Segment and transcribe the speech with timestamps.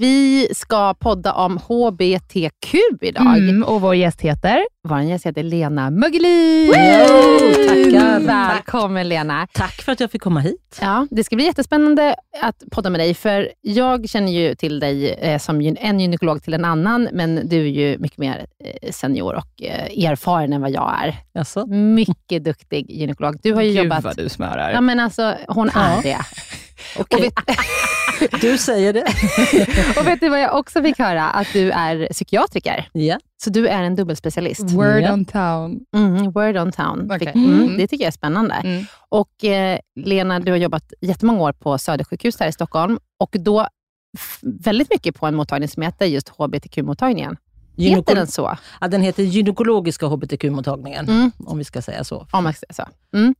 [0.00, 3.38] Vi ska podda om HBTQ idag.
[3.38, 4.66] Mm, och vår gäst heter?
[4.88, 6.70] Vår gäst heter Lena Mögeli.
[7.68, 8.20] Tackar.
[8.20, 9.46] Välkommen Lena.
[9.52, 10.78] Tack för att jag fick komma hit.
[10.80, 15.10] Ja, det ska bli jättespännande att podda med dig, för jag känner ju till dig
[15.12, 19.34] eh, som en gynekolog till en annan, men du är ju mycket mer eh, senior
[19.34, 21.16] och eh, erfaren än vad jag är.
[21.32, 21.66] Jaså?
[21.66, 23.36] Mycket duktig gynekolog.
[23.42, 24.04] Du har ju Gud jobbat...
[24.04, 24.70] vad du smörar.
[24.70, 25.80] Ja, men alltså, hon ja.
[25.80, 26.18] är det.
[26.98, 27.20] Okay.
[27.20, 27.34] Vet...
[28.40, 29.04] du säger det.
[30.00, 31.24] och vet du vad jag också fick höra?
[31.30, 32.88] Att du är psykiatriker.
[32.92, 33.00] Ja.
[33.00, 33.20] Yeah.
[33.36, 34.60] Så du är en dubbelspecialist.
[34.60, 35.14] Word yeah.
[35.14, 35.80] on town.
[35.94, 37.12] Mm, word on town.
[37.12, 37.32] Okay.
[37.34, 37.76] Mm, mm.
[37.76, 38.54] Det tycker jag är spännande.
[38.54, 38.84] Mm.
[39.08, 43.68] Och eh, Lena, du har jobbat jättemånga år på Södersjukhus här i Stockholm och då
[44.42, 47.36] väldigt mycket på en mottagning som heter just HBTQ-mottagningen.
[47.76, 48.58] Gyneko heter den så?
[48.80, 51.32] Ja, den heter gynekologiska HBTQ-mottagningen, mm.
[51.38, 52.26] om vi ska säga så.
[52.30, 53.16] Om man ska säga så.
[53.16, 53.34] Mm.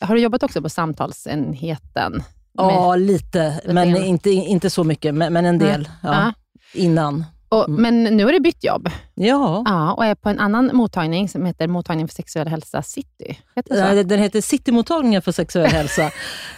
[0.00, 2.22] Har du jobbat också på samtalsenheten?
[2.52, 3.60] Ja, lite.
[3.66, 5.88] Men inte, inte så mycket, men, men en del.
[6.02, 6.32] Ja,
[6.74, 7.24] innan.
[7.50, 7.82] Och, mm.
[7.82, 8.88] Men nu har du bytt jobb.
[9.14, 9.62] Ja.
[9.66, 9.92] ja.
[9.92, 13.38] Och är på en annan mottagning som heter Mottagningen för sexuell hälsa City.
[13.56, 16.02] Heter det Den heter Citymottagningen för sexuell hälsa.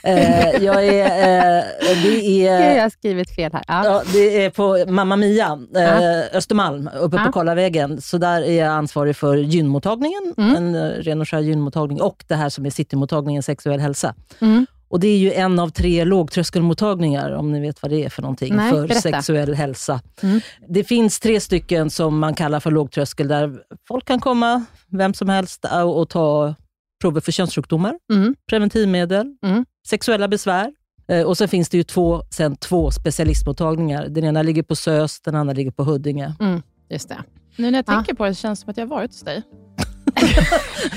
[0.03, 1.65] eh, jag är, eh,
[2.03, 3.65] det är, jag har skrivit fel här.
[3.69, 3.85] Ja.
[3.85, 8.01] ja det är på Mamma Mia, eh, Östermalm, uppe på Karlavägen.
[8.01, 10.57] Så där är jag ansvarig för gynmottagningen, mm.
[10.57, 14.15] en eh, ren och skär gynmottagning, och det här som är Citymottagningen sexuell hälsa.
[14.41, 14.67] Mm.
[14.93, 18.23] Och Det är ju en av tre lågtröskelmottagningar, om ni vet vad det är för
[18.23, 19.01] någonting, Nej, för berätta.
[19.01, 20.01] sexuell hälsa.
[20.23, 20.41] Mm.
[20.69, 23.59] Det finns tre stycken som man kallar för lågtröskel, där
[23.89, 26.55] folk kan komma, vem som helst, och, och ta
[27.01, 28.35] prover för könssjukdomar, mm.
[28.49, 29.65] preventivmedel, mm.
[29.89, 30.73] sexuella besvär.
[31.09, 34.09] Eh, och Sen finns det ju två, sen två specialistmottagningar.
[34.09, 36.35] Den ena ligger på SÖS, den andra ligger på Huddinge.
[36.41, 36.63] Mm.
[36.91, 37.19] Just det.
[37.57, 37.93] Nu när jag Ja.
[37.93, 39.43] tänker på det, känns det som att jag har varit hos dig.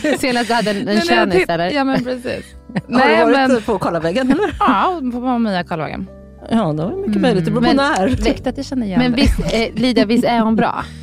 [0.20, 1.72] Senast du hade en, en könis, eller?
[1.72, 2.46] Ja, men precis.
[2.88, 3.62] Har Nej, du varit men...
[3.62, 4.56] på Karlaväggen eller?
[4.60, 6.08] Ja, på Mamma Mia Karlavägen.
[6.50, 7.46] Ja, det var mycket möjligt.
[7.46, 8.10] Det beror på Men- när.
[8.16, 9.18] Tyckte att jag kände igen Men det.
[9.18, 10.84] visst, eh, Lydia, visst är hon bra?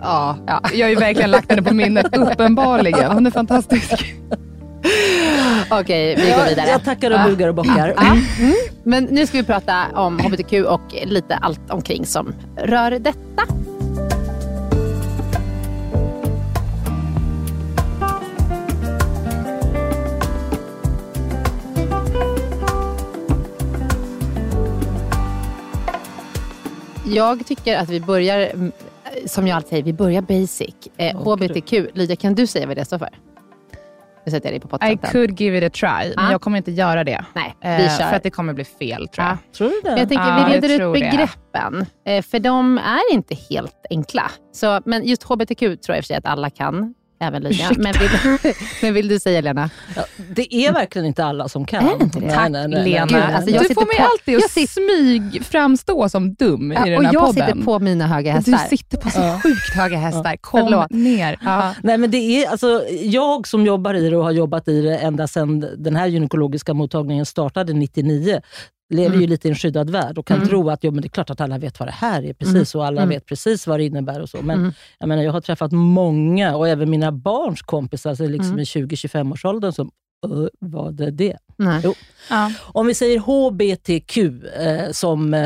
[0.00, 3.10] Ja, ja, jag har ju verkligen lagt henne på minnet, uppenbarligen.
[3.12, 3.92] Hon är fantastisk.
[5.70, 6.68] Okej, vi går vidare.
[6.68, 7.94] jag tackar och bugar och bockar.
[7.96, 8.02] Ja.
[8.40, 8.54] Mm.
[8.84, 13.42] Men nu ska vi prata om hbtq och lite allt omkring som rör detta.
[27.06, 28.72] Jag tycker att vi börjar, mm,
[29.26, 30.74] som jag alltid säger, vi börjar basic.
[30.96, 33.08] Eh, hbtq, Lydia kan du säga vad det står för?
[34.26, 35.10] Nu sätter jag dig på I pottkanten.
[35.10, 36.30] could give it a try, men Ja.
[36.32, 37.24] jag kommer inte göra det.
[37.34, 38.08] Nej, vi Eh, kör.
[38.08, 39.32] För att det kommer bli fel, tror jag.
[39.34, 39.38] Ja.
[39.56, 39.90] Tror du det?
[39.90, 44.30] Men jag tänker, Ja, vi reder ut begreppen, eh, för de är inte helt enkla.
[44.52, 47.70] Så, men just hbtq tror jag i och för sig att alla kan, även Lydia.
[47.76, 48.52] Men vill,
[48.82, 49.70] men vill du säga Lena?
[49.96, 50.04] Ja,
[50.34, 51.84] det är verkligen inte alla som kan.
[51.88, 52.26] Är det inte det?
[52.26, 53.04] Nej, Tack, nej, nej, Lena.
[53.10, 56.72] nej, nej, alltså, du får mig på- alltid jag att sitter- smyg framstå som dum
[56.72, 57.46] i Ja, den och här jag podden.
[57.46, 58.76] sitter på mina höga Du hästar.
[58.76, 59.40] sitter på så Ja.
[59.42, 60.36] sjukt höga hästar.
[60.40, 60.90] Kom Förlåt.
[60.90, 61.38] ner.
[61.44, 61.74] Ja.
[61.82, 64.96] Nej, men det är, alltså, jag som jobbar i det och har jobbat i det
[64.98, 68.40] ända sedan den här gynekologiska mottagningen startade 99,
[68.94, 69.20] lever Mm.
[69.20, 70.48] ju lite i en skyddad värld och kan Mm.
[70.48, 72.74] tro att jo, men det är klart att alla vet vad det här är precis
[72.74, 73.08] och alla Mm.
[73.14, 74.20] vet precis vad det innebär.
[74.20, 74.42] och så.
[74.42, 74.72] Men Mm.
[74.98, 78.60] jag, menar, jag har träffat många, och även mina barns kompisar alltså liksom Mm.
[78.60, 79.90] i 20-25-årsåldern som
[80.26, 81.36] "Ö, vad är det?
[81.84, 81.94] Jo.
[82.30, 82.52] Ja.
[82.62, 84.18] Om vi säger HBTQ,
[84.56, 85.40] eh, som eh,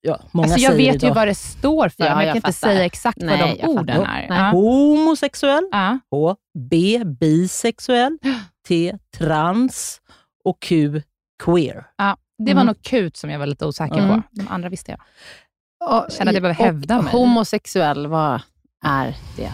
[0.00, 1.08] ja, många Alltså, jag vet idag.
[1.08, 2.68] ju vad det står för, Ja, men jag, jag kan inte fattar.
[2.74, 4.26] säga exakt Nej, vad de orden är.
[4.28, 4.50] Ja.
[4.50, 5.98] Homosexuell, Ja.
[6.10, 6.36] H,
[6.70, 8.18] B, bisexuell,
[8.68, 10.00] T, trans
[10.44, 11.02] och Q,
[11.44, 11.86] queer.
[11.98, 12.16] Ja.
[12.44, 12.66] Det var Mm.
[12.66, 14.08] nog kut som jag var lite osäker Mm.
[14.08, 14.22] på.
[14.30, 15.00] De andra visste jag.
[15.90, 17.12] Och, Känner att jag behöver hävda mig.
[17.12, 18.40] Homosexuell, vad
[18.84, 19.50] är det?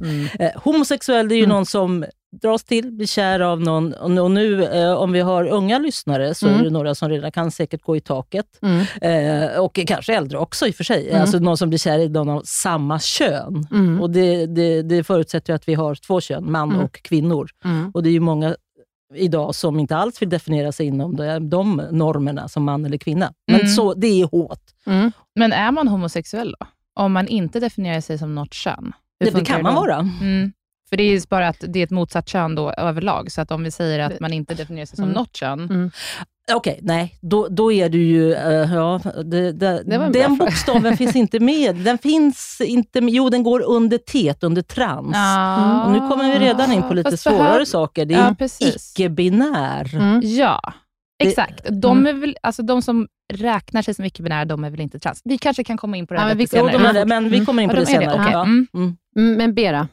[0.00, 0.26] Mm.
[0.38, 1.56] Eh, homosexuell det är ju Mm.
[1.56, 2.04] någon som
[2.42, 3.92] dras till, blir kär av någon.
[4.18, 6.60] Och nu- eh, om vi har unga lyssnare så Mm.
[6.60, 8.46] är det några som redan kan säkert gå i taket.
[8.62, 8.84] Mm.
[9.02, 11.08] Eh, och kanske äldre också i och för sig.
[11.10, 11.20] Mm.
[11.22, 13.66] Alltså någon som blir kär i någon av samma kön.
[13.70, 14.00] Mm.
[14.00, 16.84] Och det, det, det förutsätter ju att vi har två kön, man Mm.
[16.84, 17.50] och kvinnor.
[17.64, 17.90] Mm.
[17.94, 18.56] Och det är ju många
[19.14, 23.32] idag som inte alls vill definiera sig inom de, de normerna som man eller kvinna.
[23.46, 23.68] Men Mm.
[23.72, 24.60] så, det är hårt.
[24.86, 25.12] Mm.
[25.34, 26.66] Men är man homosexuell då?
[26.94, 28.92] Om man inte definierar sig som något kön?
[29.20, 29.80] Det, det kan man då?
[29.80, 29.96] vara.
[30.20, 30.52] Mm.
[30.88, 33.32] För det är ju bara att det är ett motsatt kön då överlag.
[33.32, 35.14] Så att om vi säger att man inte definierar sig som Mm.
[35.14, 35.90] något kön, Mm.
[36.54, 38.32] Okej, nej, då, då är du ju...
[38.34, 41.76] eh, ja, det, det, Det den bokstaven finns inte med.
[41.76, 43.14] Den finns inte med.
[43.14, 45.10] Jo, den går under T, under trans.
[45.14, 45.84] Ja.
[45.84, 48.04] Och nu kommer vi redan in på lite Fast svårare behöv- saker.
[48.04, 49.94] Det är Ja, icke-binär.
[49.94, 50.20] Mm.
[50.24, 50.72] Ja,
[51.24, 51.66] exakt.
[51.70, 52.16] De, Mm.
[52.16, 55.20] är väl, alltså, de som räknar sig som icke-binära, de är väl inte trans.
[55.24, 56.78] Vi kanske kan komma in på det Ja, här men vi lite Jo, kommer- de
[56.78, 56.98] senare.
[56.98, 58.32] är det, men vi kommer in Ja, på de det är det, senare.
[58.32, 58.42] Ja.
[58.42, 58.66] Mm.
[58.74, 58.96] Mm.
[59.16, 59.88] Mm, men Bera?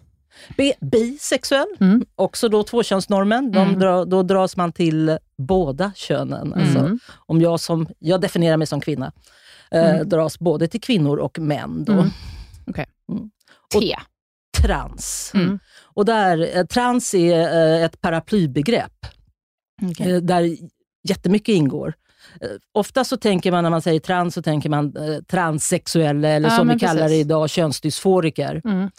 [0.57, 2.05] B, bisexuell, Mm.
[2.15, 3.51] också då tvåkönsnormen.
[3.51, 3.79] De Mm.
[3.79, 6.53] dra, då dras man till båda könen.
[6.53, 6.99] Alltså, Mm.
[7.15, 9.11] Om jag, som, jag definierar mig som kvinna,
[9.71, 10.09] eh, Mm.
[10.09, 11.83] dras både till kvinnor och män.
[11.83, 11.93] Då.
[11.93, 12.09] Mm.
[13.75, 13.95] Och- T.
[14.61, 15.31] Trans.
[15.33, 15.59] Mm.
[15.83, 17.39] Och där, eh, trans är
[17.77, 19.05] eh, ett paraplybegrepp
[19.91, 20.11] Okej.
[20.11, 20.57] eh, där
[21.07, 21.93] jättemycket ingår.
[22.41, 26.49] Eh, Ofta så tänker man när man säger trans så tänker man eh, transsexuella eller
[26.49, 27.25] Ja, som vi men kallar det precis.
[27.25, 28.61] idag könsdysforiker.
[28.65, 28.89] Mm.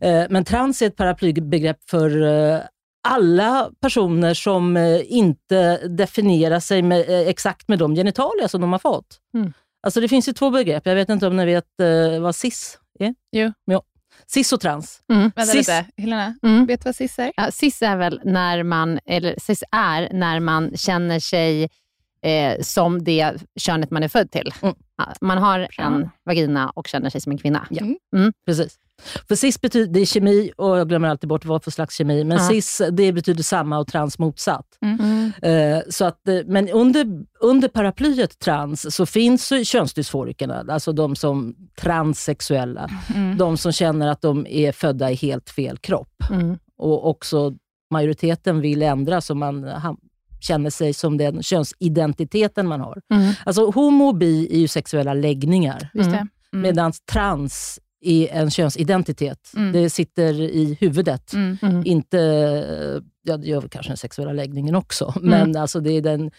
[0.00, 2.60] Eh, Men trans är ett paraplybegrepp för eh,
[3.08, 8.72] alla personer som eh, inte definierar sig med, eh, exakt med de genitalier som de
[8.72, 9.18] har fått.
[9.34, 9.52] Mm.
[9.82, 10.86] Alltså det finns ju två begrepp.
[10.86, 13.14] Jag vet inte om ni vet eh, vad cis är?
[13.32, 13.52] Jo.
[13.64, 13.82] Ja.
[14.26, 15.00] Cis och trans.
[15.12, 15.22] Mm.
[15.22, 16.34] Vänta cis- lite, Helena.
[16.42, 16.66] Mm.
[16.66, 17.32] Vet du vad cis är?
[17.36, 21.68] Ja, cis är väl när man, eller cis är när man känner sig
[22.22, 24.54] eh, som det könet man är född till.
[24.62, 24.74] Mm.
[25.20, 25.84] Man har Bra.
[25.86, 27.66] en vagina och känner sig som en kvinna.
[27.70, 27.82] Ja.
[28.16, 28.32] Mm.
[28.46, 28.78] Precis.
[29.28, 32.24] För cis betyder, det är kemi och jag glömmer alltid bort vad för slags kemi,
[32.24, 32.48] men Ja.
[32.48, 34.66] cis det betyder samma och trans motsatt.
[34.82, 35.32] Mm.
[35.42, 37.06] Eh, så att, eh, men under,
[37.40, 42.90] under paraplyet trans så finns könsdysforikerna, alltså de som transsexuella.
[43.14, 43.36] Mm.
[43.38, 46.22] De som känner att de är födda i helt fel kropp.
[46.30, 46.58] Mm.
[46.78, 47.52] Och också
[47.92, 49.96] majoriteten vill ändra så man ham-
[50.40, 53.00] känner sig som den könsidentiteten man har.
[53.14, 53.32] Mm.
[53.46, 55.90] Alltså homo och bi är ju sexuella läggningar.
[55.94, 56.08] Mm.
[56.12, 56.28] Mm.
[56.52, 59.52] Medan trans är en könsidentitet.
[59.56, 59.72] Mm.
[59.72, 61.32] Det sitter i huvudet.
[61.32, 61.58] Mm.
[61.62, 61.82] Mm.
[61.86, 62.16] Inte,
[63.22, 66.30] ja det gör kanske den sexuella läggningen också, men alltså det är den,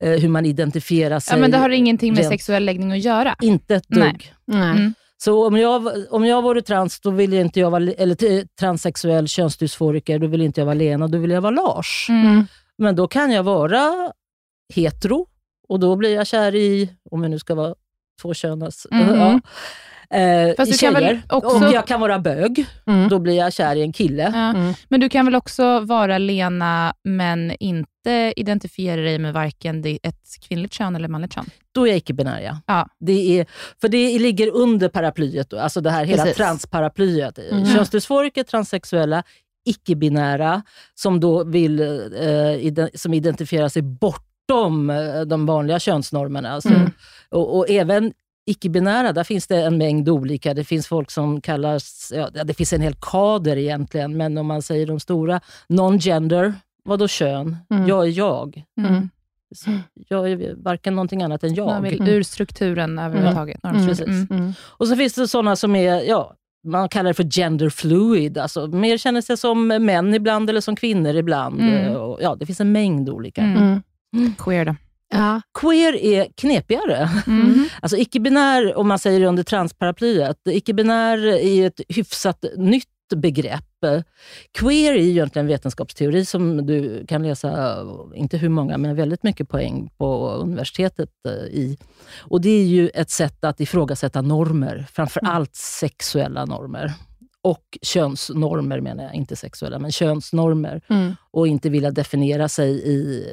[0.00, 1.34] eh, hur man identifierar sig.
[1.36, 3.36] Ja, men det har ingenting med rent- sexuell läggning att göra.
[3.42, 4.10] Inte ett Nej.
[4.12, 4.32] dugg.
[4.44, 4.70] Nej.
[4.70, 4.94] Mm.
[5.18, 8.44] Så om jag, om jag vore trans, då vill jag inte jag vara, eller t-
[8.60, 12.06] transsexuell könsdysforiker, då vill inte jag vara Lena, då vill jag vara Lars.
[12.78, 12.86] Mm.
[12.86, 14.12] Men då kan jag vara
[14.74, 15.26] hetero
[15.68, 17.74] och då blir jag kär i, om jag nu ska vara
[18.22, 19.14] tvåkönas, Mhm.
[19.14, 19.40] ja.
[20.18, 21.22] eh, Fast i du kan väl tjejer.
[21.28, 23.08] också- Om jag kan vara bög, Mm.
[23.08, 24.22] då blir jag kär i en kille.
[24.34, 24.50] Ja.
[24.50, 24.74] Mm.
[24.88, 30.72] Men du kan väl också vara Lena, men inte identifiera dig med varken ett kvinnligt
[30.74, 31.46] kön eller manligt kön?
[31.72, 32.60] Då är jag icke-binär, ja.
[32.66, 32.88] Ja.
[33.00, 33.46] Det är,
[33.80, 36.36] för det ligger under paraplyet, då, alltså det här hela Precis.
[36.36, 37.38] transparaplyet.
[37.38, 37.66] Mm.
[37.66, 39.22] Könsdysforiker, transsexuella,
[39.66, 40.62] icke-binära,
[40.94, 46.50] som då vill, eh, som identifierar sig bortom eh, de vanliga könsnormerna.
[46.50, 46.90] Alltså, Mm.
[47.30, 48.12] och, och även
[48.46, 50.54] icke-binära, där finns det en mängd olika.
[50.54, 54.62] Det finns folk som kallas, ja, det finns en hel kader egentligen, men om man
[54.62, 56.54] säger de stora, non-gender,
[56.84, 57.56] vad då kön?
[57.70, 57.88] Mm.
[57.88, 58.64] Jag är jag.
[58.78, 59.08] Mm.
[60.08, 61.66] Jag är varken någonting annat än jag.
[61.66, 62.08] Man vill Mm.
[62.14, 63.64] ur strukturen överhuvudtaget.
[63.64, 63.86] Mm.
[63.86, 64.06] Precis.
[64.06, 64.26] Mm.
[64.30, 64.52] Mm.
[64.60, 66.34] Och så finns det sådana som är, ja,
[66.66, 70.76] man kallar det för gender fluid, alltså mer känner sig som män ibland eller som
[70.76, 71.60] kvinnor ibland.
[71.60, 71.74] Mm.
[71.74, 73.40] Eh, Och, ja, det finns en mängd olika.
[73.40, 73.82] Mm.
[74.16, 74.34] Mm.
[74.38, 74.74] Queer då?
[75.12, 75.40] Ja.
[75.60, 77.08] Queer är knepigare.
[77.26, 77.68] Mm.
[77.82, 83.64] Alltså icke-binär, om man säger det under transparaplyet, icke-binär är ett hyfsat nytt begrepp.
[84.58, 87.78] Queer är ju egentligen en vetenskapsteori som du kan läsa,
[88.14, 91.78] inte hur många, men väldigt mycket poäng på universitetet eh, i.
[92.18, 96.92] Och Det är ju ett sätt att ifrågasätta normer, framför allt sexuella normer.
[97.42, 100.80] Och könsnormer menar jag, inte sexuella, men könsnormer.
[100.88, 101.16] Mm.
[101.30, 103.26] Och inte vilja definiera sig i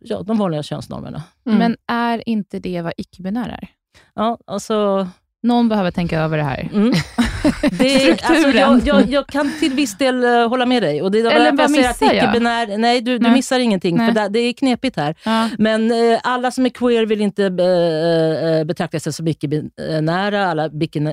[0.00, 1.22] ja, de vanliga könsnormerna.
[1.46, 1.58] Mm.
[1.58, 3.68] Men är inte det vad icke-binär är?
[4.14, 5.08] Ja, alltså...
[5.42, 6.70] Någon behöver tänka över det här.
[6.72, 6.92] Mm.
[7.70, 11.02] Det, alltså, jag, jag, jag kan till viss del eh, hålla med dig.
[11.02, 12.42] Och det Eller vad missar jag?
[12.80, 13.32] Nej, du, du Nej.
[13.32, 13.96] missar ingenting.
[13.96, 14.06] Nej.
[14.06, 15.14] För det, det är knepigt här.
[15.24, 15.48] Ja.
[15.58, 20.46] Men eh, alla som är queer vill inte eh, betrakta sig som icke-binära.
[20.46, 20.70] Alla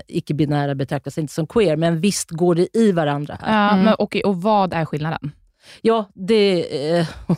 [0.07, 1.75] icke-binära betraktar sig inte som queer.
[1.75, 3.53] Men visst går det i varandra här.
[3.67, 3.85] Ja, Mm.
[3.85, 5.31] men, okej, och vad är skillnaden?
[5.81, 6.97] Ja, det...
[6.97, 7.07] Eh,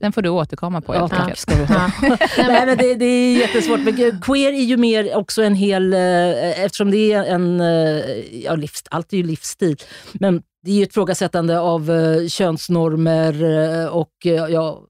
[0.00, 1.38] Den får du återkomma på ja, helt enkelt.
[1.38, 1.66] ska du.
[1.68, 3.80] Nej, men det, det är jättesvårt.
[3.80, 5.92] Men queer är ju mer också en hel...
[5.92, 7.60] Eh, eftersom det är en...
[7.60, 9.76] Eh, ja, livs, allt är ju livsstil.
[10.12, 14.82] Men det är ju ett frågasättande av eh, könsnormer eh, och eh, ja,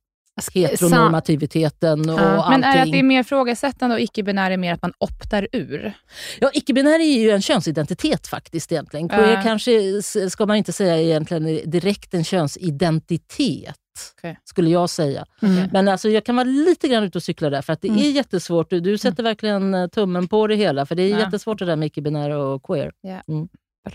[0.55, 2.61] heteronormativiteten och Ja, allting.
[2.61, 5.49] Men är det att det är mer frågasättande och icke-binär är mer att man optar
[5.53, 5.93] ur?
[6.41, 9.09] Ja, icke-binär är ju en könsidentitet faktiskt egentligen.
[9.09, 9.43] Queer Ja.
[9.43, 13.75] kanske ska man inte säga egentligen direkt en könsidentitet.
[14.19, 14.39] Okej.
[14.45, 15.25] Skulle jag säga.
[15.43, 15.69] Mm.
[15.73, 18.01] Men alltså, jag kan vara lite grann ute och cykla där, för att det Mm.
[18.01, 18.71] är jättesvårt.
[18.71, 21.19] Du, du sätter verkligen eh, tummen på det hela, för det är Ja.
[21.19, 22.93] jättesvårt det där med icke-binär och queer.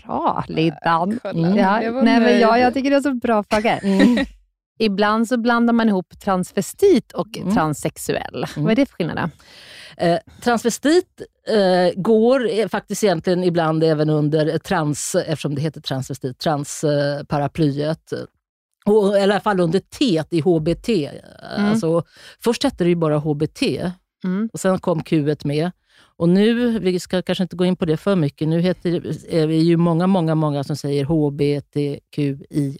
[0.02, 1.20] Bra, Liddan.
[1.24, 1.56] Mm.
[1.56, 4.26] Ja, Jag nej, men jag, jag tycker det är så bra frågor.
[4.78, 7.54] Ibland så blandar man ihop transvestit och Mm.
[7.54, 8.44] transsexuell.
[8.56, 8.64] Mm.
[8.64, 9.30] Vad är det för skillnad?
[9.96, 16.38] Eh, transvestit eh, går eh, faktiskt egentligen ibland även under trans, eftersom det heter transvestit,
[16.38, 18.12] transparaplyet.
[18.12, 18.18] Eh,
[18.86, 20.88] och, I alla fall under T i HBT.
[20.88, 21.70] Mm.
[21.70, 22.02] Alltså,
[22.44, 23.62] först hette det ju bara HBT
[24.24, 24.48] Mm.
[24.52, 25.70] och sen kom Q med.
[26.18, 28.90] Och nu, vi ska kanske inte gå in på det för mycket, nu heter
[29.34, 32.76] är vi ju många, många, många som säger HBTQIA.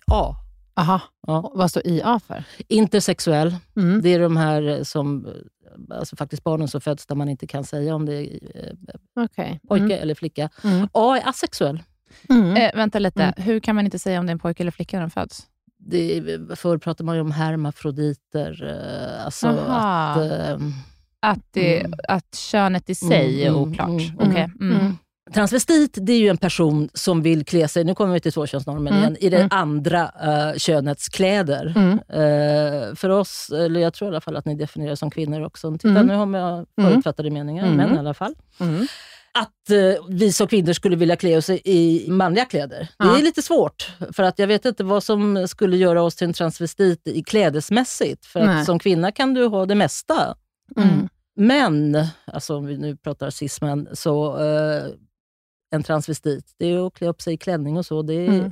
[0.76, 1.00] Aha.
[1.26, 1.52] Ja.
[1.54, 2.44] Vad står IA för?
[2.68, 4.02] Intersexuell, Mm.
[4.02, 5.26] det är de här som,
[5.90, 9.60] alltså faktiskt barnen som föds där man inte kan säga om det är eh, Okej.
[9.68, 9.98] pojke Mm.
[10.02, 10.48] eller flicka.
[10.64, 10.88] Mm.
[10.92, 11.82] A är asexuell.
[12.28, 12.56] Mm.
[12.56, 13.34] Eh, vänta lite, Mm.
[13.36, 15.46] hur kan man inte säga om det är en pojke eller flicka när de föds?
[15.78, 16.22] Det,
[16.58, 18.64] förr pratade man ju om hermafroditer.
[19.18, 20.10] eh, Alltså Aha.
[20.10, 20.16] att,
[20.50, 20.58] eh,
[21.20, 21.92] Att, det, Mm.
[22.08, 23.88] att könet i sig är oklart?
[23.88, 24.48] mm, Okej.
[25.34, 28.86] Transvestit det är ju en person som vill klä sig, nu kommer vi till tvåkönsnormen
[28.92, 29.48] Mm, igen, i det mm.
[29.50, 31.72] andra uh, könets kläder.
[31.76, 31.92] Mm.
[32.08, 35.72] Eh, för oss, eller jag tror i alla fall att ni definierar som kvinnor också.
[35.72, 36.06] Titta, Mm.
[36.06, 36.66] nu har jag Mm.
[36.92, 37.76] förutfattade meningar, Mm.
[37.76, 38.34] men i alla fall.
[39.38, 42.88] Att eh, vi som kvinnor skulle vilja klä oss i manliga kläder.
[42.98, 46.26] Det är lite svårt, för att jag vet inte vad som skulle göra oss till
[46.26, 48.26] en transvestit i klädesmässigt.
[48.26, 48.60] För Nej.
[48.60, 50.34] att som kvinna kan du ha det mesta.
[51.38, 54.38] Men, alltså om vi nu pratar cismen, så
[55.70, 58.02] en transvestit, det är att klä upp sig i klänning och så.
[58.02, 58.50] Det, Mm.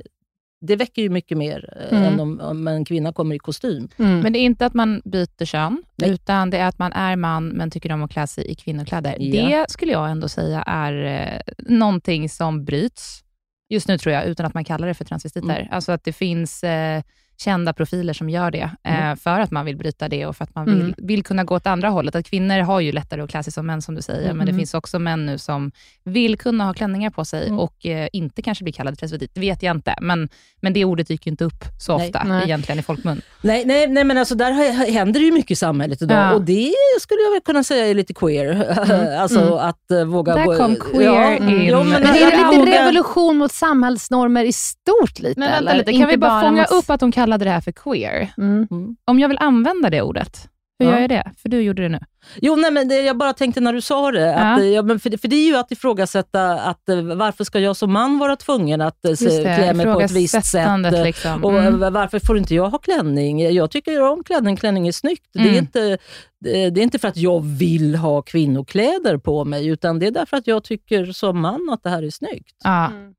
[0.61, 2.13] det väcker ju mycket mer eh, Mm.
[2.13, 3.87] än om, om en kvinna kommer i kostym.
[3.97, 4.19] Mm.
[4.19, 6.09] Men det är inte att man byter kön, Nej.
[6.09, 9.15] utan det är att man är man men tycker om att klä sig i kvinnokläder.
[9.19, 9.47] Ja.
[9.59, 13.21] Det skulle jag ändå säga är eh, någonting som bryts
[13.69, 15.59] just nu, tror jag, utan att man kallar det för transvestiter.
[15.59, 15.67] Mm.
[15.71, 17.01] Alltså att det finns eh,
[17.37, 19.17] kända profiler som gör det, eh, Mm.
[19.17, 20.93] för att man vill bryta det och för att man vill, Mm.
[20.97, 22.15] vill kunna gå åt andra hållet.
[22.15, 24.51] Att kvinnor har ju lättare att klä sig som män, som du säger, men det
[24.51, 24.57] Mm.
[24.59, 25.71] finns också män nu som
[26.03, 27.59] vill kunna ha klänningar på sig Mm.
[27.59, 29.31] och eh, inte kanske bli kallade transvestit.
[29.33, 30.29] Det vet jag inte, men,
[30.61, 32.07] men det ordet dyker inte upp så Nej.
[32.07, 32.43] ofta Nej.
[32.43, 33.21] egentligen i folkmun.
[33.41, 34.51] Nej, nej, nej men alltså där
[34.91, 36.33] händer det ju mycket i samhället idag Ja.
[36.33, 38.69] och det skulle jag väl kunna säga är lite queer.
[39.21, 39.53] alltså Mm.
[39.53, 40.35] att uh, våga...
[40.35, 41.61] Där gå- kom queer in.
[41.65, 45.19] Jo, men, är det att lite revolution mot samhällsnormer i stort?
[45.19, 45.39] lite?
[45.39, 45.77] Men vänta eller?
[45.79, 48.33] lite, kan Inte vi bara fånga massa- upp att de kallade det här för queer?
[48.37, 48.67] Mm.
[49.05, 50.91] Om jag vill använda det ordet, Hur Ja.
[50.93, 51.31] gör jag det?
[51.37, 51.99] För du gjorde det nu.
[52.41, 54.55] Jo, nej, men det, jag bara tänkte när du sa det, Ja.
[54.55, 57.59] att, ja, men för, det- för det är ju att ifrågasätta att eh, varför ska
[57.59, 60.67] jag som man vara tvungen att eh, se, det, klä mig på ett visst sätt?
[60.85, 61.43] eh, Liksom.
[61.43, 61.93] Och Mm.
[61.93, 63.53] Varför får inte jag ha klänning?
[63.53, 65.25] Jag tycker om klänning, klänning är snyggt.
[65.33, 65.55] Det, är Mm.
[65.57, 65.97] inte,
[66.39, 70.11] det det är inte för att jag vill ha kvinnokläder på mig, utan det är
[70.11, 72.55] därför att jag tycker som man att det här är snyggt.
[72.63, 72.85] Ja.
[72.91, 73.13] Mm.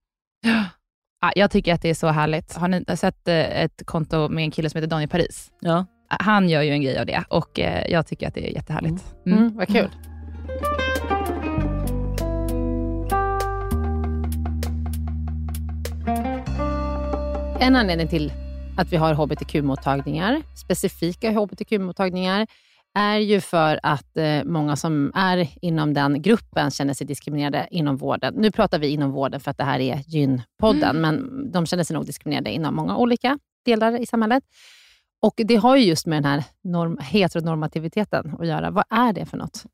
[1.27, 2.57] Ja, jag tycker att det är så härligt.
[2.57, 5.51] Har ni sett eh, ett konto med en kille som heter Daniel Paris?
[5.61, 5.87] Ja.
[6.09, 9.05] Han gör ju en grej av det och eh, jag tycker att det är jättehärligt.
[9.27, 9.91] Mm, vad kul.
[17.61, 18.33] En anledning till
[18.77, 22.47] att vi har hbtq-mottagningar, specifika hbtq-mottagningar,
[22.97, 27.97] är ju för att eh, många som är inom den gruppen känner sig diskriminerade inom
[27.97, 28.35] vården.
[28.37, 31.95] Nu pratar vi inom vården för att det här är gynpodden, men de känner sig
[31.95, 34.45] nog diskriminerade inom många olika delar i samhället.
[35.23, 38.71] Och Det har ju just med den här norm- heteronormativiteten att göra.
[38.71, 39.65] Vad är det för något?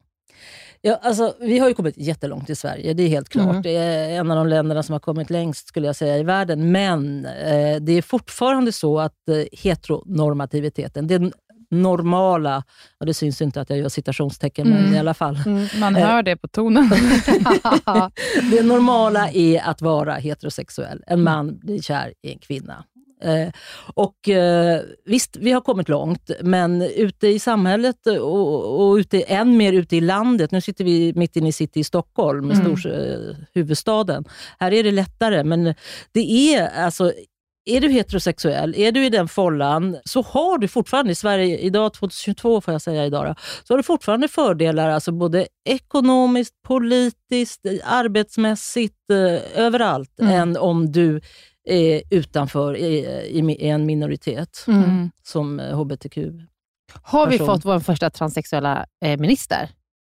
[0.80, 3.50] Ja, alltså, vi har ju kommit jättelångt i Sverige, det är helt klart.
[3.50, 3.62] Mm.
[3.62, 6.72] Det är en av de länderna som har kommit längst skulle jag säga i världen.
[6.72, 11.32] Men eh, det är fortfarande så att eh, heteronormativiteten, den
[11.72, 12.62] normala,
[13.00, 14.94] och det syns inte att jag gör citationstecken, men Mm.
[14.94, 15.38] i alla fall.
[15.80, 16.06] Man Eh.
[16.08, 16.90] hör det på tonen.
[18.50, 21.02] Det normala är att vara heterosexuell.
[21.06, 22.84] En man blir kär i en kvinna.
[23.22, 23.48] Eh,
[23.94, 29.56] och eh, Visst, vi har kommit långt, men ute i samhället och, och ute, än
[29.56, 32.76] mer ute i landet, nu sitter vi mitt inne i city i Stockholm, Mm.
[32.76, 34.24] stor, eh, huvudstaden.
[34.58, 35.74] Här är det lättare, men
[36.12, 37.12] det är alltså
[37.64, 41.92] är du heterosexuell, är du i den follan, så har du fortfarande i Sverige, idag
[41.94, 47.60] 2022 får jag säga idag, då, så har du fortfarande fördelar, alltså både ekonomiskt, politiskt,
[47.84, 50.32] arbetsmässigt, eh, överallt, Mm.
[50.34, 51.20] än om du
[51.68, 55.10] är utanför i, i, i en minoritet Mm.
[55.22, 56.18] som eh, hbtq.
[57.02, 57.46] Har vi person.
[57.54, 59.70] fått vår första transsexuella eh, minister?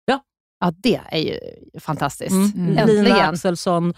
[0.04, 0.20] Ja.
[0.60, 1.38] Ja, det är ju
[1.80, 2.30] fantastiskt.
[2.54, 2.66] Mm.
[2.68, 3.12] Lina Äntligen.
[3.16, 3.94] Axelsson,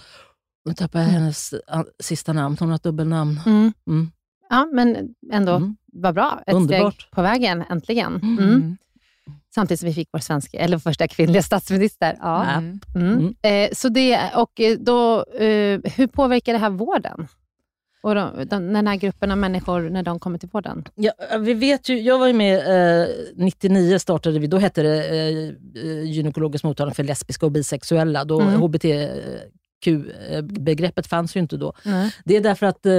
[0.68, 3.40] nu tappar jag hennes ah, sista namn, hon har ett dubbelnamn.
[3.46, 3.72] Mm.
[3.86, 4.10] Mm.
[4.50, 5.76] Ja, men ändå, Mm.
[5.92, 6.42] vad bra.
[6.46, 6.94] Ett Underbart.
[6.94, 8.14] steg på vägen, äntligen.
[8.22, 8.38] Mm.
[8.38, 8.76] Mm.
[9.54, 12.16] Samtidigt som vi fick vår svenska, eller första kvinnliga statsminister.
[12.20, 12.44] Ja.
[12.44, 12.80] Mm.
[12.94, 13.34] Mm.
[13.42, 17.28] Eh, så det, och eh, då, eh, hur påverkar det här vården?
[18.02, 20.84] Och de, de, den här gruppen av människor, när de kommer till vården?
[20.94, 22.56] Ja, vi vet ju, jag var ju med,
[23.02, 28.24] eh, 99 startade vi, då hette det eh, eh, gynekologisk mottagning för lesbiska och bisexuella.
[28.24, 28.62] Då Mm.
[29.86, 31.72] HBTQ-begreppet fanns ju inte då.
[31.82, 32.14] Nej.
[32.24, 32.92] Det är därför att eh,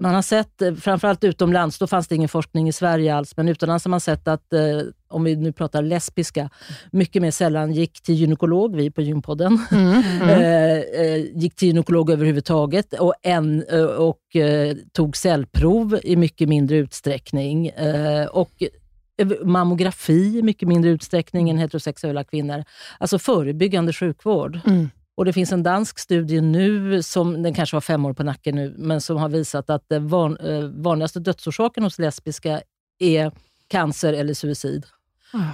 [0.00, 3.48] man har sett, eh, framförallt utomlands, då fanns det ingen forskning i Sverige alls, men
[3.48, 6.50] utomlands har man sett att, eh, om vi nu pratar lesbiska,
[6.90, 10.02] mycket mer sällan gick till gynekolog, vi på Gynpodden, Mm.
[10.22, 11.22] Mm.
[11.40, 13.64] gick till gynekolog överhuvudtaget och, en,
[13.98, 14.20] och
[14.92, 17.70] tog cellprov i mycket mindre utsträckning.
[18.30, 18.62] Och
[19.44, 22.64] mammografi i mycket mindre utsträckning än heterosexuella kvinnor.
[22.98, 24.60] Alltså förebyggande sjukvård.
[24.66, 24.88] Mm.
[25.18, 28.54] Och Det finns en dansk studie nu, som den kanske har fem år på nacken
[28.54, 32.60] nu, men som har visat att den van, eh, vanligaste dödsorsaken hos lesbiska
[32.98, 33.32] är
[33.68, 34.86] cancer eller suicid.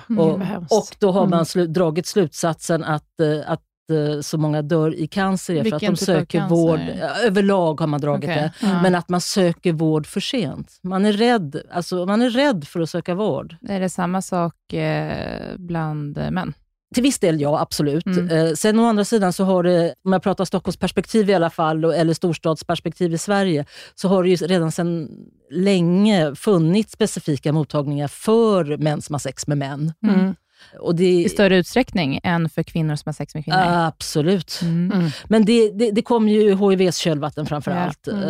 [0.09, 0.33] Mm, Och,
[0.79, 1.31] och då har Mm.
[1.31, 3.61] man slu, dragit slutsatsen att, eh, att
[3.93, 6.81] eh, så många dör i cancer är för att de typ söker vård.
[7.25, 8.37] Överlag har man dragit Okej.
[8.61, 8.67] det.
[8.67, 8.83] Ja.
[8.83, 10.79] Men att man söker vård för sent.
[10.83, 13.57] Man är rädd, alltså, man är rädd för att söka vård.
[13.69, 16.55] Är det samma sak eh, bland eh, män?
[16.95, 18.07] Till viss del ja, absolut.
[18.07, 18.29] Mm.
[18.31, 21.85] Eh, sen å andra sidan så har det, om jag pratar Stockholmsperspektiv i alla fall,
[21.85, 25.09] eller storstadsperspektiv i Sverige, så har det ju redan sedan
[25.51, 29.93] länge funnits specifika mottagningar för män som har sex med män.
[30.07, 30.35] Mm.
[30.81, 33.59] Och det, I större utsträckning än för kvinnor som har sex med kvinnor?
[33.67, 34.59] Absolut.
[34.63, 34.93] Mm.
[34.95, 35.11] Mm.
[35.29, 37.77] Men det, det, det kom ju HIVs kölvatten framför Ja.
[37.77, 38.09] allt.
[38.09, 38.23] Mm.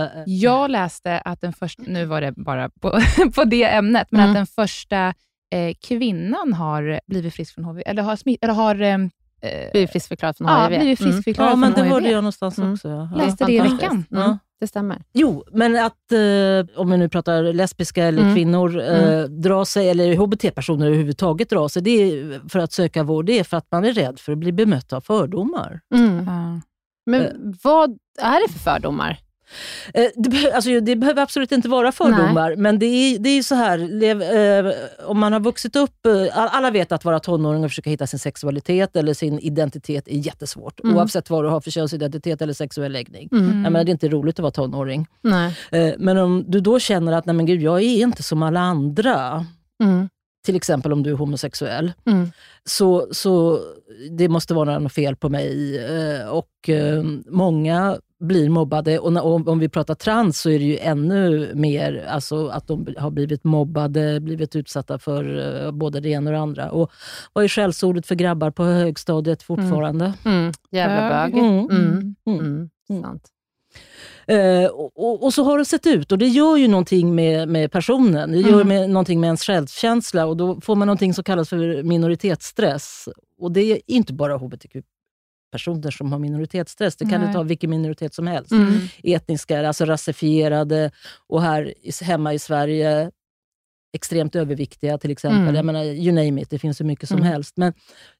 [0.00, 3.00] Eh, Jag läste att den första, nu var det bara på,
[3.34, 4.30] på det ämnet, men Mm.
[4.30, 5.14] att den första
[5.50, 8.98] eh, kvinnan har blivit frisk från HIV, eller har, smitt, eller har eh,
[9.72, 10.80] Blir friskförklarad från ja, HIV.
[10.80, 11.12] blivit Mm.
[11.12, 11.92] friskförklarad ja, men det HIV.
[11.92, 12.72] hörde jag någonstans Mm.
[12.72, 12.88] också.
[12.88, 13.10] Ja.
[13.16, 13.90] Läste det i veckan.
[13.92, 14.04] Mm.
[14.10, 14.38] Ja.
[14.60, 15.02] Det stämmer.
[15.12, 18.34] Jo, men att eh, om vi nu pratar lesbiska eller Mm.
[18.34, 23.26] kvinnor eh, dra sig, eller hbt-personer överhuvudtaget dra sig, det är för att söka vård,
[23.26, 25.80] det är för att man är rädd för att bli bemött av fördomar.
[25.94, 26.24] Mm.
[26.26, 26.60] Ja.
[27.06, 27.30] Men Eh.
[27.62, 29.18] vad är det för fördomar?
[29.94, 33.54] Eh, det, alltså, det behöver absolut inte vara fördomar, men det är, det är så
[33.54, 34.72] här, lev, eh,
[35.06, 38.06] om man har vuxit upp, eh, all- alla vet att vara tonåring och försöka hitta
[38.06, 40.96] sin sexualitet eller sin identitet är jättesvårt, Mm.
[40.96, 43.28] oavsett vad du har för könsidentitet eller sexuell läggning.
[43.32, 43.46] Mm.
[43.64, 45.06] Jag menar, det är inte roligt att vara tonåring.
[45.22, 45.54] Nej.
[45.72, 48.60] Eh, men om du då känner att nej men gud, jag är inte som alla
[48.60, 49.46] andra,
[49.82, 50.08] Mm.
[50.46, 52.30] till exempel om du är homosexuell, Mm.
[52.64, 53.60] så, så
[54.18, 55.78] det måste vara något fel på mig.
[55.78, 58.98] Eh, och eh, många blir mobbade.
[58.98, 62.66] Och, när, och om vi pratar trans så är det ju ännu mer alltså att
[62.66, 66.70] de har blivit mobbade, blivit utsatta för uh, både det ena och det andra.
[66.70, 66.92] Och
[67.32, 70.12] vad är skällsordet för grabbar på högstadiet fortfarande?
[70.24, 70.38] Mm.
[70.38, 70.52] Mm.
[70.70, 71.38] Jävla bög.
[71.38, 71.68] Mm.
[71.70, 72.14] Mm.
[72.26, 72.70] Mm.
[72.90, 73.02] Mm.
[73.02, 73.28] Sant.
[74.26, 77.72] Eh, och, och, så har det sett ut och det gör ju någonting med, med
[77.72, 78.32] personen.
[78.32, 78.68] Det gör Mm.
[78.68, 83.08] med, någonting med ens självkänsla och då får man någonting som kallas för minoritetsstress.
[83.40, 84.36] Och det är inte bara
[85.52, 86.96] hbtq-personer som har minoritetsstress.
[86.96, 87.28] Det kan Nej.
[87.28, 88.52] du ta vilken minoritet som helst.
[88.52, 88.78] Mm.
[89.02, 90.90] Etniska, alltså rasifierade
[91.28, 93.10] och här hemma i Sverige
[93.94, 95.40] extremt överviktiga till exempel.
[95.42, 95.54] Mm.
[95.54, 97.28] Jag menar, you name it, det finns hur mycket som Mm.
[97.32, 97.56] helst.
[97.56, 97.72] Men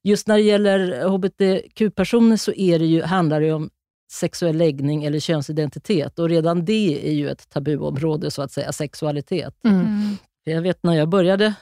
[0.03, 3.69] just när det gäller hbtq-personer så är det ju, handlar det om
[4.11, 6.19] sexuell läggning eller könsidentitet.
[6.19, 9.55] Och redan det är ju ett tabuområde, så att säga, sexualitet.
[9.65, 10.17] Mm.
[10.43, 11.53] Jag vet när jag började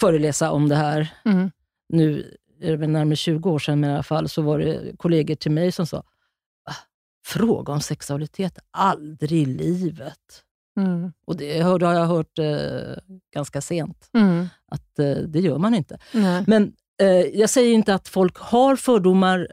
[0.00, 1.50] föreläsa om det här, Mm.
[1.88, 5.50] nu är det närmare 20 år sedan i alla fall, så var det kollegor till
[5.50, 5.96] mig som sa,
[6.66, 6.72] "Va?
[7.26, 10.42] fråga om sexualitet, aldrig i livet.
[10.80, 11.12] Mm.
[11.26, 12.96] Och det har jag hört eh,
[13.34, 14.46] ganska sent, Mm.
[14.68, 15.98] att eh, det gör man inte.
[16.12, 16.44] Nej.
[16.46, 19.48] Men eh, jag säger inte att folk har fördomar.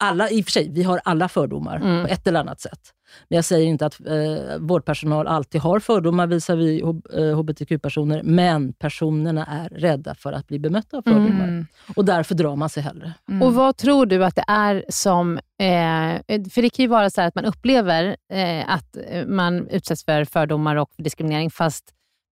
[0.00, 2.02] Alla, I och för sig, vi har alla fördomar Mm.
[2.02, 2.80] på ett eller annat sätt.
[3.28, 6.80] Men jag säger inte att eh, vårdpersonal alltid har fördomar visavi
[7.16, 11.44] eh, hbtq-personer, men personerna är rädda för att bli bemötta av fördomar.
[11.44, 11.66] Mm.
[11.96, 13.12] Och därför drar man sig hellre.
[13.28, 13.42] Mm.
[13.42, 15.38] Och vad tror du att det är som...
[15.38, 19.68] Eh, för det kan ju vara så här att man upplever eh, att eh, man
[19.68, 21.84] utsätts för fördomar och diskriminering, fast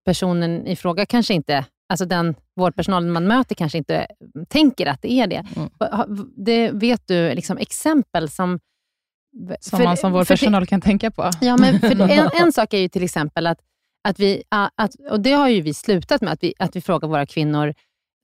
[0.05, 4.07] personen i fråga kanske inte, alltså den vårdpersonalen man möter kanske inte
[4.49, 5.45] tänker att det är det.
[5.57, 5.71] Mm.
[6.37, 8.59] Det vet du liksom exempel som...
[9.61, 11.31] Som för- man som vår för det- personal kan tänka på.
[11.41, 11.75] Ja, men
[12.11, 13.59] en, en sak är ju till exempel att,
[14.09, 14.43] att vi,
[14.77, 17.75] att, och det har ju vi slutat med, att vi, att vi frågar våra kvinnor,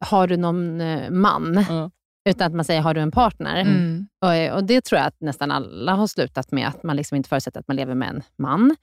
[0.05, 1.67] har du någon eh, man?
[1.69, 1.91] Ja.
[2.29, 3.61] Utan att man säger, har du en partner?
[3.61, 4.07] Mm.
[4.25, 7.29] Och, och Det tror jag att nästan alla har slutat med, att man liksom inte
[7.29, 8.77] förutsätter att man lever med en man.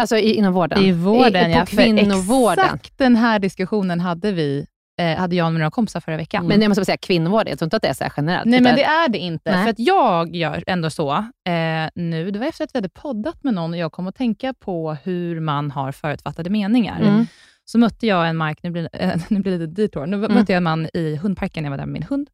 [0.00, 0.78] Alltså i, inom vården.
[0.78, 1.66] I vården, I, ja.
[1.66, 2.64] Kvinnovården.
[2.64, 4.66] Exakt den här diskussionen hade vi
[5.00, 6.46] eh, hade jag med några kompisar förra veckan.
[6.46, 8.46] Men jag måste bara säga kvinnovård, jag tror inte att det är så här generellt.
[8.46, 9.50] Nej, men det är det inte.
[9.50, 9.62] Nej.
[9.64, 12.30] För att jag gör ändå så eh, nu.
[12.30, 14.96] Det var efter att vi hade poddat med någon och jag kom att tänka på
[15.04, 17.00] hur man har förutfattade meningar.
[17.00, 17.26] Mm.
[17.64, 20.34] Så mötte jag en Mark, nu blir, eh, nu blir det lite detour, nu Mm.
[20.34, 22.28] mötte jag en man i hundparken, jag var där med min hund.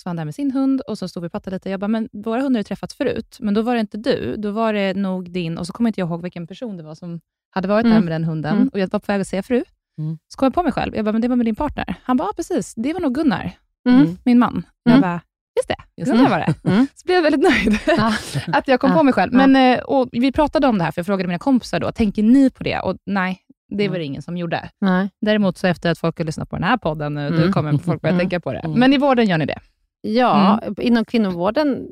[0.00, 1.70] Så var han där med sin hund och så stod vi och pratade lite.
[1.70, 4.36] Jag bara, men våra hundar har ju träffats förut, men då var det inte du.
[4.36, 6.94] Då var det nog din, och så kommer inte jag ihåg vilken person det var
[6.94, 8.04] som hade varit där Mm.
[8.04, 8.56] med den hunden.
[8.56, 8.68] Mm.
[8.72, 9.64] Och jag var på väg att säga fru.
[9.98, 10.18] Mm.
[10.28, 10.96] Så kom jag på mig själv.
[10.96, 11.94] Jag bara, men det var med din partner.
[12.02, 12.74] Han bara, ja precis.
[12.76, 13.50] Det var nog Gunnar,
[13.88, 14.18] Mm.
[14.24, 14.52] min man.
[14.52, 14.64] Mm.
[14.84, 15.20] Jag bara,
[15.56, 15.76] just det.
[15.96, 16.54] Just Gunnar var det.
[16.70, 16.86] Mm.
[16.94, 18.12] Så blev jag väldigt nöjd Ja.
[18.52, 18.96] att jag kom Ja.
[18.96, 19.32] på mig själv.
[19.32, 22.22] Men, eh, och vi pratade om det här, för jag frågade mina kompisar då, tänker
[22.22, 22.80] ni på det?
[22.80, 23.92] Och nej, det Mm.
[23.92, 24.70] var det ingen som gjorde.
[24.80, 25.10] Nej.
[25.20, 27.40] Däremot så efter att folk har lyssnat på den här podden nu, Mm.
[27.46, 28.20] då kommer folk börja Mm.
[28.20, 28.58] tänka på det.
[28.58, 28.78] Mm.
[28.80, 29.58] Men i vården gör ni det?
[30.00, 30.74] Ja, Mm.
[30.80, 31.86] inom kvinnovården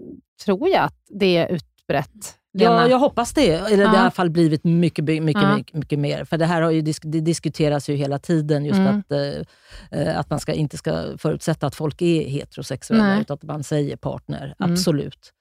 [0.44, 2.34] tror jag att det är utbrett.
[2.58, 2.88] Ja, Lena.
[2.88, 3.48] jag hoppas det.
[3.52, 4.00] Eller det har i Ja.
[4.00, 5.56] alla fall blivit mycket, mycket, Ja.
[5.56, 6.24] mycket, mycket mer.
[6.24, 8.98] För det här har ju disk det diskuteras ju hela tiden, just Mm.
[8.98, 13.20] att, eh, eh, att man ska, inte ska förutsätta att folk är heterosexuella, Nej.
[13.20, 14.54] utan att man säger partner.
[14.60, 14.72] Mm.
[14.72, 15.32] Absolut.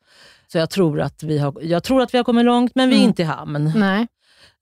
[0.47, 2.95] Så jag tror, att vi har, jag tror att vi har kommit långt, men vi
[2.95, 3.10] är Mm.
[3.10, 3.71] inte i hamn.
[3.75, 4.08] Nej.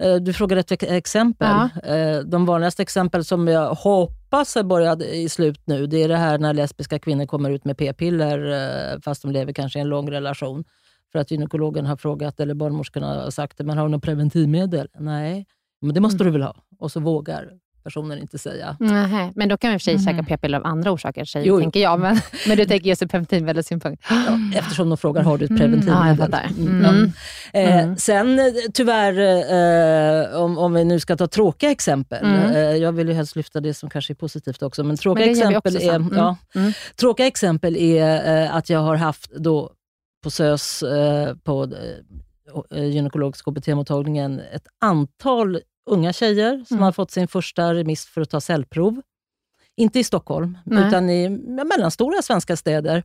[0.04, 1.70] Eh, Du frågade ett ex- exempel.
[1.84, 3.76] Eh, De vanligaste exempel som jag
[4.34, 7.66] hoppas är började i slut nu, det är det här när lesbiska kvinnor kommer ut
[7.66, 8.40] med p-piller
[8.94, 10.64] eh, fast de lever kanske i en lång relation.
[11.12, 14.88] För att gynekologen har frågat, eller barnmorskorna har sagt, men har du något preventivmedel?
[15.00, 15.46] Nej,
[15.82, 16.34] men det måste Mm.
[16.34, 16.56] du väl ha?
[16.80, 17.52] Och så vågar
[17.84, 18.78] personen inte säga.
[18.80, 20.04] Nej, men då kan man i och för sig Mhm.
[20.06, 22.00] käka p-piller av andra orsaker, säger, Jo, tänker jag.
[22.00, 22.18] Men,
[22.48, 24.04] men du tänker just ur preventivmedelssynpunkt.
[24.10, 25.62] Ja, eftersom de frågar, har du ett Mm.
[25.62, 26.34] preventivmedel?
[26.58, 26.86] Mm.
[26.86, 27.12] Mm.
[27.54, 27.98] Eh, Mm.
[27.98, 29.14] Sen eh, tyvärr,
[30.34, 32.24] eh, om, om vi nu ska ta tråkiga exempel.
[32.26, 32.52] Mm.
[32.56, 34.84] Eh, jag vill ju helst lyfta det som kanske är positivt också.
[34.84, 35.96] Men tråkiga Men exempel är.
[35.96, 36.14] Mm.
[36.18, 36.72] ja, Mm.
[37.00, 39.72] tråkiga exempel är eh, att jag har haft då
[40.24, 41.68] på SÖS, eh, på
[42.76, 46.84] gynekologiska KBT-mottagningen, ett antal unga tjejer som Mm.
[46.84, 49.02] har fått sin första remiss för att ta cellprov.
[49.76, 50.88] Inte i Stockholm, Nej.
[50.88, 53.04] utan i mellanstora svenska städer.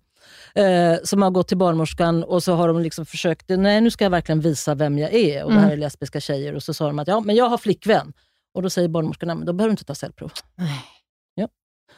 [0.55, 4.05] Eh, som har gått till barnmorskan och så har de liksom försökt, nej nu ska
[4.05, 5.45] jag verkligen visa vem jag är.
[5.45, 5.73] Och det här Mm.
[5.73, 6.55] är lesbiska tjejer.
[6.55, 8.13] Och så sa de att ja, men jag har flickvän.
[8.55, 10.33] Och då säger barnmorskan, men då behöver du inte ta cellprov.
[10.55, 10.81] Nej.
[11.35, 11.49] Ja.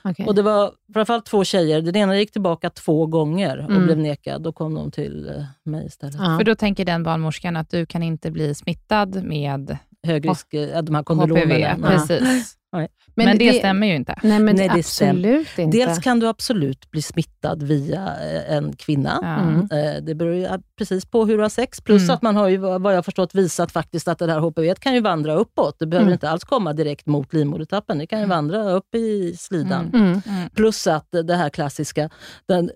[0.05, 0.27] Okej.
[0.27, 1.81] Och det var framförallt två tjejer.
[1.83, 3.85] Den ena gick tillbaka två gånger och Mm.
[3.85, 4.43] blev nekad.
[4.43, 6.15] Då kom de till eh, mig istället.
[6.19, 6.39] Ja.
[6.39, 10.83] För då tänker den barnmorskan att du kan inte bli smittad med Hög risk, eh,
[10.83, 11.59] de här HPV.
[11.61, 11.77] Ja.
[11.89, 12.57] Precis.
[13.15, 14.15] Men, det, stämmer ju inte.
[14.23, 15.13] Nej, men Nej, det det stämmer.
[15.35, 15.79] absolut inte.
[15.79, 19.19] Dels kan du absolut bli smittad via eh, en kvinna.
[19.23, 19.37] Ja.
[19.39, 19.61] Mm.
[19.97, 21.81] Eh, Det beror ju precis på hur du har sex.
[21.81, 22.15] Plus Mm.
[22.15, 25.01] att man har ju, vad jag förstått, visat faktiskt att det här HPV kan ju
[25.01, 25.79] vandra uppåt.
[25.79, 26.13] Det behöver Mm.
[26.13, 27.99] inte alls komma direkt mot livmodertappen.
[27.99, 29.91] Det kan ju vandra upp i slidan.
[29.95, 30.07] Mm.
[30.07, 30.23] Mm.
[30.27, 30.51] Mm.
[30.51, 32.11] Plus att det här klassiska,
[32.47, 32.71] den,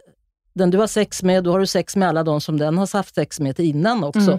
[0.54, 2.96] den du har sex med, då har du sex med alla de som den har
[2.96, 4.38] haft sex med innan också.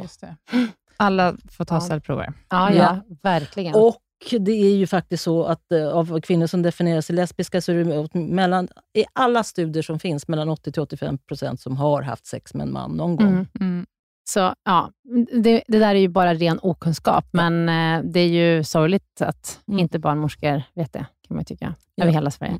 [1.00, 1.82] Mm, alla får ta ja.
[1.82, 2.34] cellprover.
[2.50, 3.76] Ja, ja, ja, verkligen.
[3.76, 4.02] Och
[4.40, 7.76] det är ju faktiskt så att uh, av kvinnor som definierar sig lesbiska, så är
[7.76, 12.68] det mellan, i alla studier som finns, mellan 80-85 procent som har haft sex med
[12.68, 13.28] en man någon gång.
[13.28, 13.86] Mm, mm.
[14.30, 14.92] Så ja,
[15.32, 17.50] det, det, där är ju bara ren okunskap, ja.
[17.50, 19.80] men uh, det är ju sorgligt att mm.
[19.80, 22.04] inte barnmorskor vet det, kan man tycka, ja.
[22.04, 22.60] över hela Sverige.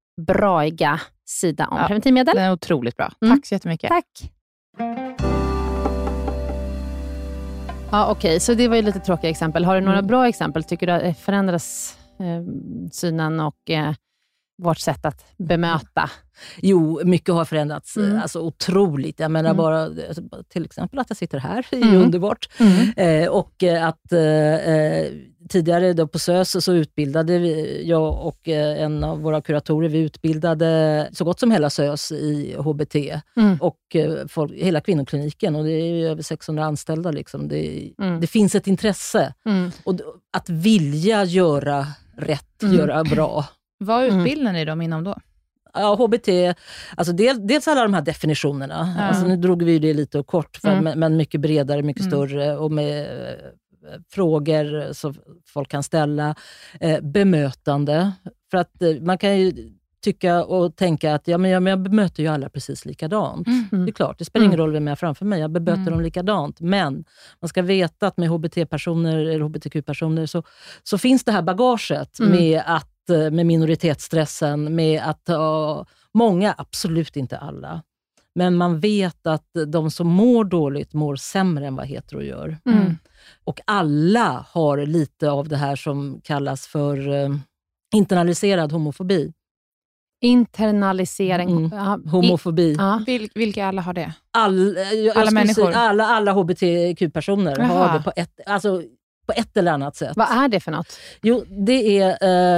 [0.25, 2.35] braiga sida om ja, preventivmedel.
[2.35, 3.11] Den är otroligt bra.
[3.21, 3.37] Mm.
[3.37, 3.89] Tack så jättemycket.
[3.89, 4.31] Tack.
[7.91, 8.39] Ja, Okej, okay.
[8.39, 9.65] så det var ju lite tråkiga exempel.
[9.65, 10.07] Har du några mm.
[10.07, 10.63] bra exempel?
[10.63, 12.43] Tycker du att förändras eh,
[12.91, 13.93] synen och eh,
[14.61, 16.09] vårt sätt att bemöta?
[16.57, 17.97] Jo, mycket har förändrats.
[17.97, 18.21] Mm.
[18.21, 19.19] Alltså otroligt.
[19.19, 19.57] Jag menar mm.
[19.57, 21.95] bara alltså, till exempel att jag sitter här, är mm.
[21.95, 22.49] underbart.
[22.59, 22.91] Mm.
[22.97, 25.11] Eh, och att eh, eh
[25.49, 29.99] tidigare då på SÖS så utbildade vi, jag och eh, en av våra kuratorer, vi
[29.99, 32.95] utbildade så gott som hela SÖS i HBT
[33.35, 33.57] mm.
[33.61, 35.55] och eh, folk, hela kvinnokliniken.
[35.55, 37.11] Och det är över 600 anställda.
[37.11, 37.47] Liksom.
[37.47, 38.21] Det, mm.
[38.21, 39.33] det finns ett intresse.
[39.45, 39.71] Mm.
[39.83, 39.95] Och
[40.33, 43.45] att vilja göra rätt, göra bra.
[43.81, 44.19] Vad mm.
[44.19, 45.15] utbildar ni dem inom då?
[45.73, 46.29] Ja, HBT,
[46.95, 48.79] alltså del, dels alla de här definitionerna.
[48.79, 49.07] Mm.
[49.09, 50.99] Alltså nu drog vi det lite och kort, för, mm.
[50.99, 52.11] men, mycket bredare, mycket mm.
[52.11, 53.07] större och med
[54.09, 55.15] frågor som
[55.45, 56.35] folk kan ställa.
[56.79, 58.11] Eh, bemötande.
[58.51, 59.71] För att eh, man kan ju
[60.03, 63.47] tycka och tänka att ja, men jag, men jag bemöter ju alla precis likadant.
[63.47, 63.85] Mm.
[63.85, 64.65] Det är klart, det spelar ingen mm.
[64.65, 65.39] roll vem jag har framför mig.
[65.39, 65.93] Jag bemöter mm.
[65.93, 66.59] dem likadant.
[66.59, 67.05] Men
[67.41, 70.43] man ska veta att med HBT-personer eller HBTQ-personer så,
[70.83, 72.31] så finns det här bagaget mm.
[72.31, 77.81] med, att, eh, med minoritetsstressen, med att uh, många, absolut inte alla,
[78.35, 82.57] men man vet att de som mår dåligt mår sämre än vad hetero gör.
[82.65, 82.97] Mm.
[83.43, 87.29] Och alla har lite av det här som kallas för eh,
[87.95, 89.33] internaliserad homofobi.
[90.23, 91.49] Internalisering.
[91.49, 92.09] Mm.
[92.09, 92.63] Homofobi.
[92.63, 93.03] I, ja.
[93.05, 94.13] Vil, vilka alla har det?
[94.31, 95.65] All, eh, jag Alla skulle människor?
[95.65, 98.83] Säga, alla, alla hbtq-personer har det på ett, alltså,
[99.33, 100.13] på ett eller annat sätt.
[100.15, 100.99] Vad är det för något?
[101.21, 102.09] Jo, det är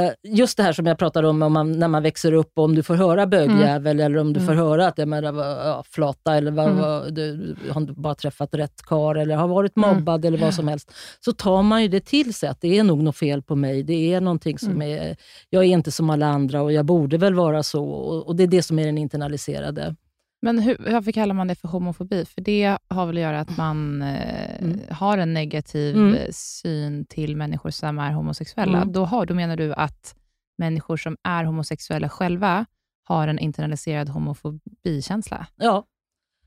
[0.06, 2.76] eh, just det här som jag pratade om, om man, när man växer upp, om
[2.76, 5.34] du får höra bögjävel eller om du får höra att jag menar,
[5.66, 9.76] ja, flata eller vad, vad, du, du har bara träffat rätt kar eller har varit
[9.76, 10.92] mobbad eller vad som helst.
[11.20, 13.84] Så tar man ju det till sig att det är nog något fel på mig.
[13.84, 15.16] Det är någonting som är,
[15.50, 17.84] jag är inte som alla andra och jag borde väl vara så.
[17.84, 19.96] Och, och det är det som är den internaliserade.
[20.44, 22.26] Men hur, varför kallar man det för homofobi?
[22.26, 24.80] För det har väl att göra att man eh, Mm.
[24.90, 26.14] har en negativ Mm.
[26.16, 28.78] eh, syn till människor som är homosexuella.
[28.78, 28.92] Mm.
[28.92, 30.16] Då, har, då menar du att
[30.58, 32.66] människor som är homosexuella själva
[33.04, 35.86] har en internaliserad homofobikänsla Ja.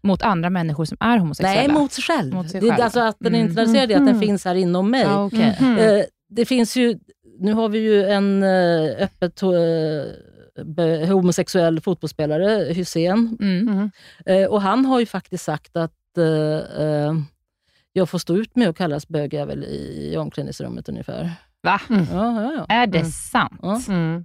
[0.03, 1.61] mot andra människor som är homosexuella?
[1.73, 2.35] Nej, mot sig själv.
[2.35, 2.85] Mot sig det, är själv.
[2.85, 3.49] Alltså att den är Mm.
[3.51, 4.21] internaliserad i att den Mhm.
[4.21, 5.03] finns här inom mig.
[5.03, 5.57] Ja, okej.
[5.61, 5.79] Mhm.
[5.79, 6.99] Eh, det finns ju,
[7.39, 9.35] nu har vi ju en eh, öppet
[11.13, 13.37] homosexuell fotbollsspelare, Hussein.
[13.41, 13.69] Mm.
[13.69, 13.91] Mm.
[14.27, 17.15] Eh, och han har ju faktiskt sagt att eh, eh,
[17.93, 21.33] jag får stå ut med att kallas bögjävel i, i omklädningsrummet ungefär.
[21.63, 21.81] Va?
[21.89, 22.67] Ja, ja, ja.
[22.75, 23.11] Är det Mm.
[23.11, 23.59] sant?
[23.63, 23.81] Ja.
[23.89, 24.25] Mm.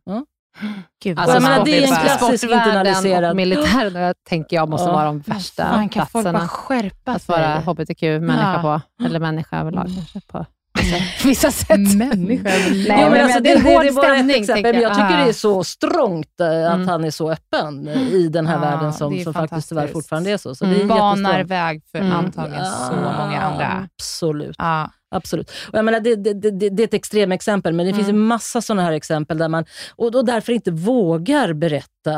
[1.03, 4.87] Gud, Alltså, jag menar, sport- det är en klassisk internaliserad- militären där tänker jag måste
[4.89, 4.93] Ja.
[4.93, 8.81] vara de värsta Fan, kan folk bara platserna skärpa att vara hbtq-människa Ja.
[8.99, 9.05] på.
[9.05, 10.45] Eller människa överlag kanske på
[10.81, 11.95] vissa, vissa sätt.
[11.95, 14.35] Människa Nej, Ja, men men alltså, det är en hård det stämning.
[14.41, 15.23] exempel, men jag tycker Ah.
[15.23, 16.87] det är så strångt eh, att Mm.
[16.87, 20.31] han är så öppen i den här Ja, världen som, det som faktiskt tyvärr fortfarande
[20.31, 20.55] är så.
[20.55, 20.77] så Mm.
[20.77, 22.11] det är Banar väg för Mm.
[22.11, 23.87] antagligen så många andra.
[23.95, 24.55] Absolut.
[24.57, 24.91] Ja.
[25.15, 25.49] Absolut.
[25.71, 28.27] Och jag menar, det, det, det, det är ett extremexempel, men det finns ju Mm.
[28.27, 29.65] massa sådana här exempel där man
[29.95, 32.13] och, och därför inte vågar berätta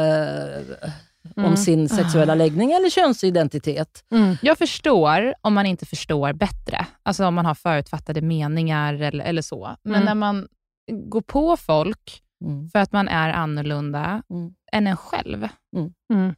[0.00, 0.90] eh,
[1.36, 1.56] om Mm.
[1.56, 4.04] sin sexuella läggning eller könsidentitet.
[4.12, 4.36] Mm.
[4.42, 6.86] Jag förstår om man inte förstår bättre.
[7.02, 9.76] Alltså om man har förutfattade meningar eller, eller så.
[9.82, 10.04] Men Mm.
[10.04, 10.48] när man
[10.92, 12.68] går på folk Mm.
[12.70, 14.54] för att man är annorlunda Mm.
[14.72, 16.34] än en själv, Mm.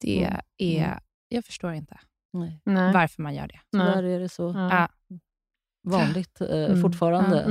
[0.00, 0.40] det Mm.
[0.58, 0.98] är...
[1.28, 1.98] Jag förstår inte
[2.32, 2.92] Nej.
[2.92, 3.60] Varför man gör det.
[3.72, 4.88] Tyvärr är det så Ja.
[5.88, 6.82] Vanligt eh, Mm.
[6.82, 7.42] fortfarande.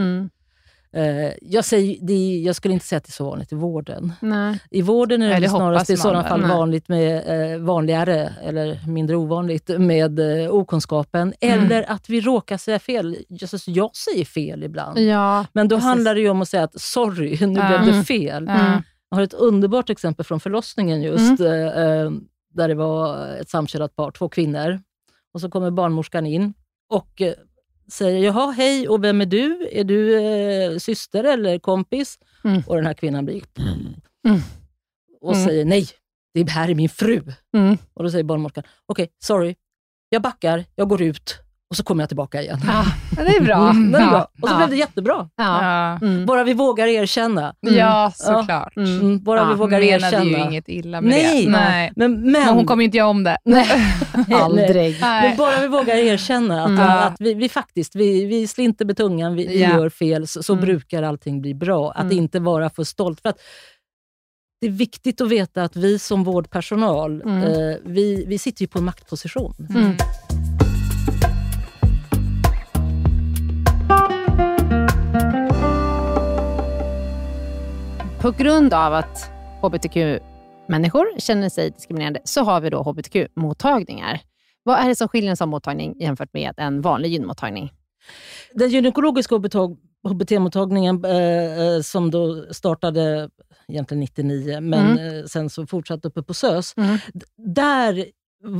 [0.93, 1.25] Mm.
[1.27, 4.13] Eh, jag, säger, det, jag skulle inte säga att det är så vanligt i vården.
[4.19, 4.59] Nej.
[4.71, 8.79] I vården är det, Nej, det snarast i sådana fall vanligt med, eh, vanligare, eller
[8.87, 11.33] mindre ovanligt, med eh, okunskapen.
[11.41, 11.65] Mm.
[11.65, 13.17] Eller att vi råkar säga fel.
[13.29, 14.99] Just, jag säger fel ibland.
[14.99, 15.85] Ja, Men då precis.
[15.87, 17.67] handlar det ju om att säga att sorry, nu Ja.
[17.67, 18.03] blev det Mm.
[18.03, 18.45] fel.
[18.47, 18.81] Ja.
[19.09, 22.11] Jag har ett underbart exempel från förlossningen just, eh, eh,
[22.53, 24.79] där det var ett samkönat par, två kvinnor.
[25.33, 26.53] Och så kommer barnmorskan in
[26.89, 27.33] och eh,
[27.91, 29.69] säger, jaha, hej, och vem är du?
[29.71, 32.19] Är du eh, syster eller kompis?
[32.43, 32.61] Mm.
[32.67, 33.43] Och den här kvinnan blir...
[34.27, 34.39] Mm.
[35.21, 35.45] Och Mm.
[35.45, 35.87] säger, nej,
[36.33, 37.21] det här är min fru.
[37.57, 37.77] Mm.
[37.93, 39.55] Och då säger barnmorskan, okej, sorry,
[40.09, 41.35] jag backar, jag går ut
[41.69, 42.59] och så kommer jag tillbaka igen.
[42.67, 43.69] Ja, det är bra.
[43.69, 44.27] Mm, det är bra.
[44.41, 44.57] Och så ja.
[44.57, 45.29] blev det jättebra.
[45.35, 45.97] Ja.
[46.01, 46.25] Mm.
[46.25, 47.55] Bara vi vågar erkänna.
[47.61, 48.77] ja såklart.
[48.77, 48.99] Mm.
[48.99, 50.23] Mm, bara Ja, vi vågar menade erkänna.
[50.25, 51.45] ju inget illa med Nej.
[51.45, 51.51] det.
[51.51, 51.91] Nej.
[51.95, 53.37] Men, men, Men hon kommer inte göra om det.
[54.35, 54.99] Aldrig.
[55.01, 56.89] men bara vi vågar erkänna att, Mm.
[56.89, 60.53] att vi, vi faktiskt vi, vi slinter med tungan, vi, vi gör fel, så, så
[60.53, 60.65] Mm.
[60.65, 61.91] brukar allting bli bra.
[61.91, 62.17] Att Mm.
[62.17, 63.21] inte vara för stolt.
[63.21, 63.37] För att
[64.61, 67.43] det är viktigt att veta att vi som vårdpersonal, Mm.
[67.43, 69.53] eh, vi, vi sitter ju på en maktposition.
[78.21, 79.31] På grund av att
[79.61, 84.19] hbtq-människor känner sig diskriminerade så har vi då hbtq-mottagningar.
[84.63, 87.71] Vad är det som skiljer en sån mottagning jämfört med en vanlig gynmottagning?
[88.53, 89.35] Den gynekologiska
[90.03, 93.29] HBT-mottagningen eh, eh, som då startade
[93.67, 96.73] egentligen 99, men eh, sen så fortsatte uppe på SÖS.
[96.77, 96.97] Mm.
[97.37, 98.05] Där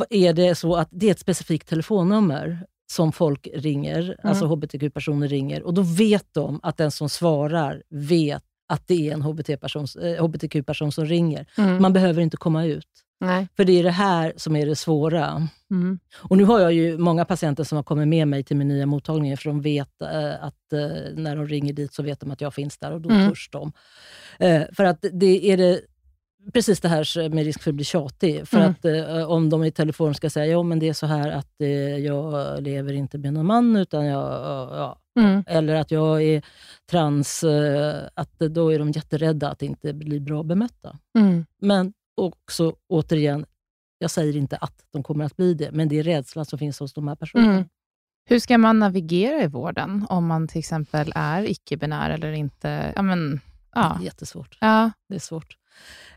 [0.09, 5.63] är det så att det är ett specifikt telefonnummer som folk ringer, alltså hbtq-personer ringer.
[5.63, 10.23] Och då vet de att den som svarar vet att det är en HBT-person, eh,
[10.25, 11.45] hbtq-person som ringer.
[11.57, 11.81] Mm.
[11.81, 12.87] Man behöver inte komma ut.
[13.19, 13.47] Nej.
[13.55, 15.47] För det är det här som är det svåra.
[15.71, 15.99] Mm.
[16.17, 18.85] Och nu har jag ju många patienter som har kommit med mig till min nya
[18.85, 20.79] mottagning, för de vet eh, att eh,
[21.15, 23.29] när de ringer dit så vet de att jag finns där och då Mm.
[23.29, 23.71] törs de.
[24.39, 25.81] Eh, för att det är det,
[26.53, 28.47] precis det här med risk för att bli tjatig.
[28.47, 28.71] För Mm.
[28.71, 31.61] att eh, om de i telefon ska säga, ja men det är så här att
[31.61, 34.21] eh, jag lever inte med någon man, utan jag,
[34.77, 35.43] ja, Mm.
[35.47, 36.41] eller att jag är
[36.91, 40.97] trans, eh, att då är de jätterädda att inte bli bra bemötta.
[41.19, 41.45] Mm.
[41.61, 43.45] Men också, återigen,
[43.99, 46.79] jag säger inte att de kommer att bli det, men det är rädslan som finns
[46.79, 47.51] hos de här personerna.
[47.53, 47.65] Mm.
[48.29, 52.93] Hur ska man navigera i vården om man till exempel är icke-binär eller inte?
[52.95, 53.39] Ja, men,
[53.75, 53.95] ja.
[53.99, 54.57] Det är jättesvårt.
[54.61, 54.91] Ja.
[55.09, 55.57] Det är svårt.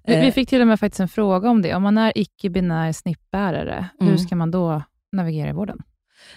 [0.04, 1.74] Vi, vi Eh, fick till och med faktiskt en fråga om det.
[1.74, 4.18] Om man är icke-binär snittbärare, hur Mm.
[4.18, 4.82] ska man då
[5.12, 5.82] navigera i vården?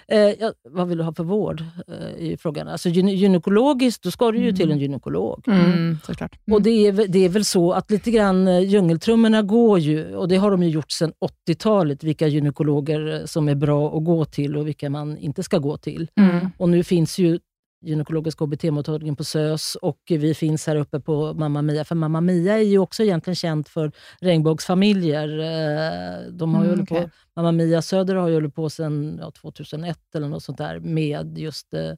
[0.08, 1.64] Eh, ja, vad vill du ha för vård?
[1.88, 2.68] Eh, i frågan.
[2.68, 5.44] Alltså, gyne gynekologiskt, då ska du ju till en gynekolog.
[5.48, 6.40] Mm, såklart.
[6.52, 10.16] Och det är, väl- det är väl så att lite grann eh, djungeltrummorna går ju,
[10.16, 11.14] och det har de ju gjort sedan
[11.50, 15.78] 80-talet, vilka gynekologer som är bra att gå till och vilka man inte ska gå
[15.78, 16.08] till.
[16.20, 16.50] Mm.
[16.58, 17.40] Och nu finns ju
[17.84, 21.86] gynekologiska HBT-mottagningen på SÖS och vi finns här uppe på Mamma Mia.
[21.86, 25.40] För Mamma Mia är ju också egentligen känt för regnbågsfamiljer.
[25.40, 27.10] Eh, De har ju Mm, hållit på, okej.
[27.36, 31.38] Mamma Mia Söder har ju hållit på sedan ja, 2001 eller något sånt där med
[31.38, 31.92] just eh,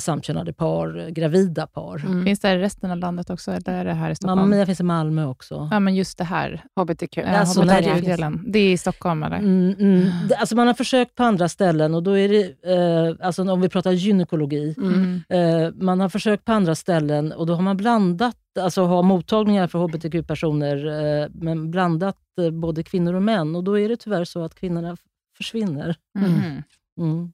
[0.00, 2.04] samkönade par, eh, gravida par.
[2.06, 2.24] Mm.
[2.24, 4.40] Finns det här i resten av landet också, eller är det här i Stockholm?
[4.40, 5.68] Mamma Mia finns i Malmö också.
[5.70, 6.64] Ja, men just det här.
[6.76, 7.16] HBTQ.
[7.16, 7.82] Ja, Alltså, alltså, när
[8.16, 8.50] det.
[8.52, 9.36] Det är i Stockholm, eller?
[9.38, 10.08] Mm, mm.
[10.28, 13.60] Det- Alltså man har försökt på andra ställen och då är det, eh, alltså om
[13.60, 15.22] vi pratar gynekologi, Mm.
[15.28, 19.66] eh, man har försökt på andra ställen och då har man blandat, alltså ha mottagningar
[19.66, 20.76] för hbtq-personer,
[21.22, 24.54] eh, men blandat eh, både kvinnor och män och då är det tyvärr så att
[24.54, 24.96] kvinnorna
[25.36, 25.96] försvinner.
[26.18, 26.62] Mhm.
[27.00, 27.32] Mm.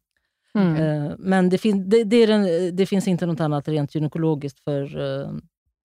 [0.61, 1.07] Mm.
[1.07, 5.01] Eh, men det, fin- det, det, den, det finns inte något annat rent gynekologiskt för
[5.23, 5.31] eh,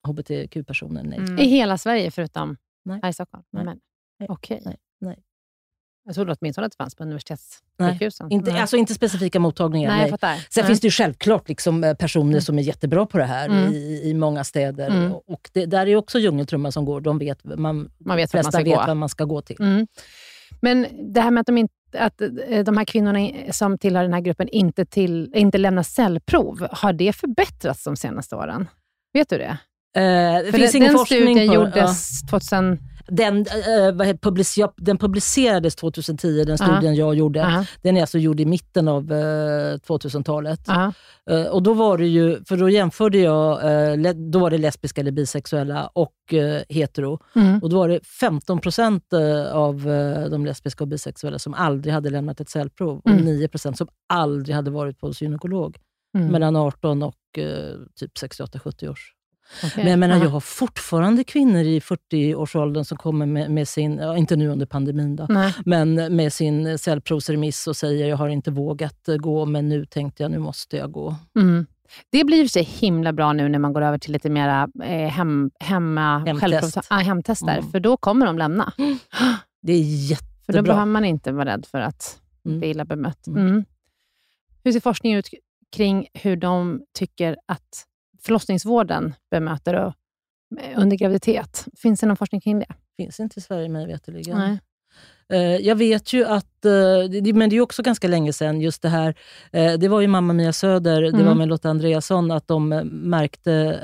[0.08, 1.18] hbtq-personer, nej.
[1.18, 1.40] Mm.
[1.40, 3.00] I hela Sverige förutom Nej.
[3.04, 3.44] här i Stockholm?
[3.52, 3.66] Nej.
[3.66, 3.80] Men,
[4.20, 4.28] Nej.
[4.30, 4.62] Okej.
[4.66, 4.78] Nej.
[5.02, 5.20] Nej.
[6.06, 7.08] Jag trodde åtminstone att det fanns på Nej.
[7.12, 8.32] universitetssjukhusen.
[8.32, 8.62] Inte, Nej.
[8.62, 10.18] alltså inte specifika mottagningar, Nej, nej.
[10.22, 10.40] jag.
[10.40, 10.66] Sen Nej.
[10.68, 13.74] finns det ju självklart liksom eh, personer som är jättebra på det här Mm.
[13.74, 14.90] i, i många städer.
[14.90, 15.14] Mm.
[15.14, 17.02] Och det, där är också djungeltrumman som går.
[17.02, 19.58] De vet, man, Man vet man flesta ska vet vad man ska gå till.
[19.60, 19.88] Mm.
[20.62, 24.14] Men det här med att de, inte, att eh, de här kvinnorna som tillhör den
[24.14, 28.68] här gruppen inte, till, inte lämnar cellprov, har det förbättrats de senaste åren?
[29.14, 29.58] Vet du det?
[29.96, 32.80] Eh, det För finns den, ingen den forskning studien på gjordes 2000...
[33.16, 37.40] Den, eh, vad heter, public, ja, den publicerades 2010, den studien jag gjorde.
[37.40, 37.66] Ja.
[37.82, 40.60] Den är alltså gjord i mitten av eh, 2000-talet.
[40.68, 40.94] Ja.
[41.30, 43.52] Eh, och då var det ju, för då jämförde jag,
[43.94, 47.20] eh, då var det lesbiska eller bisexuella och eh, hetero.
[47.36, 47.60] Mm.
[47.60, 51.94] Och då var det 15 procent eh, av eh, de lesbiska och bisexuella som aldrig
[51.94, 53.26] hade lämnat ett cellprov och Mm.
[53.26, 55.78] 9 procent som aldrig hade varit på gynekolog.
[56.18, 56.28] Mm.
[56.32, 59.14] Mellan 18 och eh, typ 68-70 års.
[59.64, 59.72] Okej.
[59.84, 60.24] Men jag menar, Ja.
[60.24, 65.16] jag har fortfarande kvinnor i 40-årsåldern som kommer med, med sin, inte nu under pandemin,
[65.16, 65.54] då, Nej.
[65.66, 70.24] men med sin cellprovsremiss och säger jag har inte vågat eh, gå, men nu tänkte
[70.24, 71.16] jag nu måste jag gå.
[71.40, 71.66] Mm.
[72.10, 75.52] Det blir så himla bra nu när man går över till lite mera eh, hem,
[75.60, 76.78] hemma, Hemtest.
[76.90, 77.72] ah, hemtester, Mm.
[77.72, 78.74] för då kommer de lämna.
[79.62, 80.30] Det är jättebra.
[80.46, 82.60] För då behöver man inte vara rädd för att Mm.
[82.60, 83.28] bli illa bemött.
[83.28, 83.48] Mm.
[83.48, 83.66] Mm.
[84.64, 85.28] Hur ser forskningen ut
[85.76, 87.86] kring hur de tycker att
[88.26, 89.94] förlossningsvården bemöter och,
[90.62, 91.66] eh, under graviditet?
[91.78, 92.66] Finns det någon forskning kring det?
[92.98, 94.38] finns inte i Sverige mig veterligen.
[94.38, 94.60] Nej.
[95.34, 98.90] Eh, Jag vet ju att, eh, men det är också ganska länge sedan, just det
[98.90, 99.16] här,
[99.78, 101.26] det var ju Mamma Mia Söder, det Mm.
[101.26, 103.80] var med Lotta Andreasson, att de märkte,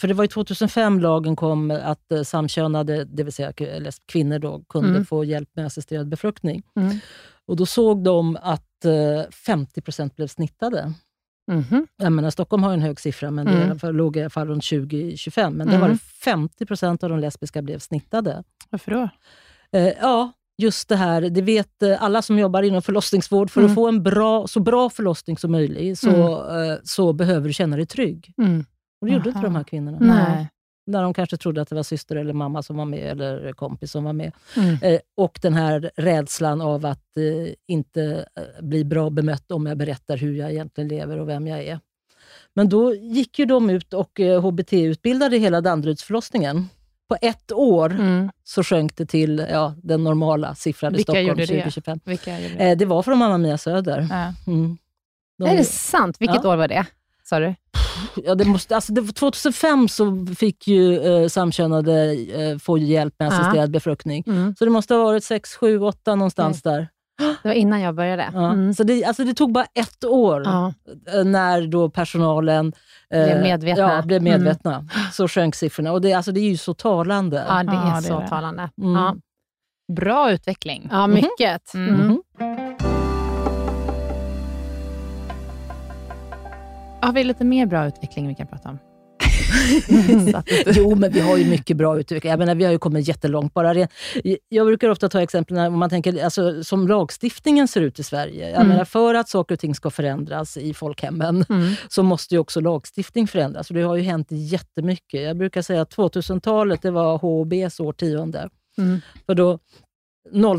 [0.00, 3.52] för det var ju 2005 lagen kom att samkönade, det vill säga
[4.06, 5.04] kvinnor då, kunde Mm.
[5.04, 6.62] få hjälp med assisterad befruktning.
[6.76, 6.98] Mm.
[7.46, 10.92] Och då såg de att eh, 50% blev snittade.
[11.50, 11.86] Mhm.
[11.96, 13.78] Jag menar, Stockholm har en hög siffra, men det Mm.
[13.78, 15.54] fall, låg i alla fall runt 20-25.
[15.56, 15.96] Men där var Mm.
[15.96, 18.42] det 50% av de lesbiska blev snittade.
[18.70, 19.08] Varför då?
[19.78, 20.32] Eh, ja,
[20.62, 23.50] just det här, det vet eh, alla som jobbar inom förlossningsvård.
[23.50, 23.70] För Mm.
[23.70, 26.32] att få en bra, så bra förlossning som möjligt så,
[26.62, 28.32] eh, så behöver du känna dig trygg.
[28.38, 28.64] Mm.
[29.00, 29.46] Och det gjorde inte Aha.
[29.46, 29.98] de här kvinnorna.
[30.00, 30.48] Nej.
[30.90, 33.90] När de kanske trodde att det var syster eller mamma som var med, eller kompis
[33.92, 34.32] som var med.
[34.56, 34.76] Mm.
[34.82, 39.76] Eh, och den här rädslan av att eh, inte eh, bli bra bemött om jag
[39.78, 41.80] berättar hur jag egentligen lever och vem jag är.
[42.54, 46.68] Men då gick ju de ut och eh, HBT-utbildade hela Danderydsförlossningen.
[47.08, 48.30] På ett år Mm.
[48.44, 51.46] så sjönk det till ja, den normala siffran i Vilka Stockholm gjorde det?
[51.46, 52.00] 2025.
[52.04, 52.70] Vilka är det?
[52.70, 54.06] Eh, det var från Mamma Mia Söder.
[54.10, 54.34] Ja.
[54.52, 54.78] Mm.
[55.38, 56.16] De, Är det sant?
[56.20, 56.50] Vilket Ja.
[56.52, 56.86] år var det?
[57.30, 57.54] Sa du?
[58.24, 63.14] ja, det måste, alltså det, var 2005 så fick ju eh, samkönade eh, få hjälp
[63.18, 64.24] med assisterad befruktning.
[64.26, 64.54] Mm.
[64.58, 66.88] Så det måste ha varit 6, 7, 8 någonstans där.
[67.42, 68.30] Det var innan jag började.
[68.34, 68.52] Ja.
[68.52, 68.74] Mm.
[68.74, 70.72] Så det, alltså det tog bara ett år Ja.
[71.12, 72.72] eh, när då personalen
[73.14, 73.82] eh, Blev medvetna.
[73.96, 74.32] Ja, blev Mm.
[74.32, 74.84] medvetna.
[75.12, 75.92] Så sjönk siffrorna.
[75.92, 77.44] Och det, alltså det är ju så talande.
[77.48, 78.28] ja, det är Ja, det så är det.
[78.28, 78.70] talande.
[78.82, 78.92] Mm.
[78.94, 79.16] Ja.
[79.96, 80.88] Bra utveckling.
[80.90, 81.72] ja, mycket.
[87.02, 88.78] Har vi lite mer bra utveckling vi kan prata om?
[90.66, 92.30] Jo, men vi har ju mycket bra utveckling.
[92.30, 93.54] Jag menar, vi har ju kommit jättelångt.
[93.54, 93.88] Bara ren,
[94.48, 98.48] jag brukar ofta ta exempel när man tänker alltså, som lagstiftningen ser ut i Sverige.
[98.48, 98.68] Jag Mm.
[98.68, 101.72] menar, för att saker och ting ska förändras i folkhemmen Mm.
[101.88, 103.70] så måste ju också lagstiftning förändras.
[103.70, 105.22] Och det har ju hänt jättemycket.
[105.22, 108.48] Jag brukar säga att 2000-talet det var HBs årtionde.
[108.78, 109.00] Mm.
[109.26, 109.58] För då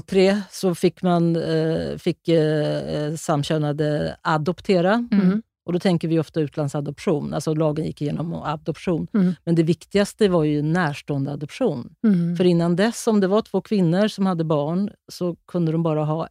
[0.06, 5.08] 03 så fick man eh, fick, eh, samkönade adoptera.
[5.12, 5.42] Mm.
[5.66, 7.34] Och Då tänker vi ofta utlandsadoption.
[7.34, 9.08] Alltså lagen gick igenom adoption.
[9.14, 9.34] Mm.
[9.46, 11.94] Men det viktigaste var ju närstående adoption.
[12.08, 12.38] Mm.
[12.38, 16.04] För innan dess, om det var två kvinnor som hade barn, så kunde de bara
[16.06, 16.28] ha,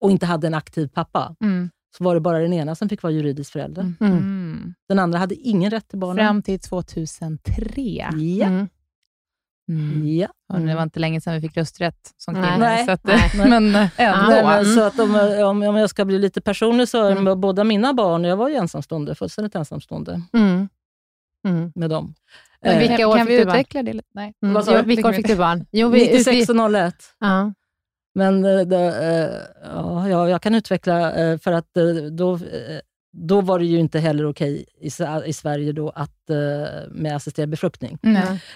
[0.00, 1.70] och inte hade en aktiv pappa, Mm.
[1.96, 3.82] så var det bara den ena som fick vara juridisk förälder.
[4.00, 4.12] Mm.
[4.12, 4.74] Mm.
[4.88, 6.16] Den andra hade ingen rätt till barnen.
[6.26, 8.08] Fram till 2003.
[8.18, 8.66] Ja.
[9.68, 9.92] Mm.
[9.92, 10.16] Mm.
[10.16, 10.28] ja.
[10.52, 12.58] Och det var inte länge sedan vi fick rösträtt som kvinnor.
[12.58, 12.84] Nej.
[12.86, 13.30] Så att, Nej.
[13.36, 13.78] Men ändå.
[13.78, 14.64] Nej, men, Mm.
[14.74, 17.40] så att om, om, om jag ska bli lite personlig så är Mm.
[17.40, 20.68] båda mina barn, jag var ju ensamstående, fullständigt ensamstående Mm.
[21.48, 21.72] Mm.
[21.74, 22.14] med dem.
[22.62, 23.54] Men Eh, vilka kan år kan fick vi du barn?
[23.54, 24.08] utveckla det lite?
[24.14, 24.34] Nej.
[24.42, 24.54] Mm.
[24.54, 25.66] Vad Jo, vilka år fick du barn?
[25.72, 26.94] Jo, vi, 96 vi, och 01.
[27.20, 27.52] ja.
[28.14, 32.40] Men eh, det, eh, ja, ja, jag kan utveckla, eh, för att eh, då, eh,
[33.12, 34.90] då var det ju inte heller okej i,
[35.26, 37.98] i Sverige då att, eh, med assisterad befruktning.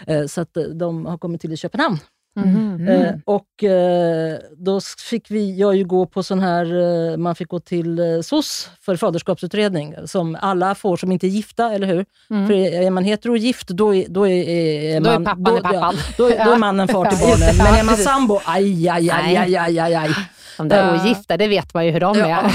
[0.07, 1.99] Eh, Så att eh, de har kommit till i Köpenhamn.
[2.39, 2.89] Mhm.
[2.89, 4.81] Eh, Och eh, då
[5.11, 9.95] fick vi, jag ju gå på sån här, man fick gå till SOS för faderskapsutredning,
[10.05, 12.05] som alla får som inte är gifta, eller hur?
[12.31, 12.47] Mm.
[12.47, 15.61] För är man heterogift, då är, då är, är, Då är man, pappan då, är
[15.61, 15.95] pappan.
[15.97, 17.57] Ja, då, då är mannen far till barnen.
[17.57, 20.11] Men är man sambo, aj, aj, aj, aj, aj, aj, aj.
[20.57, 22.29] De där ogifta, det vet man ju hur de är.
[22.29, 22.51] Ja,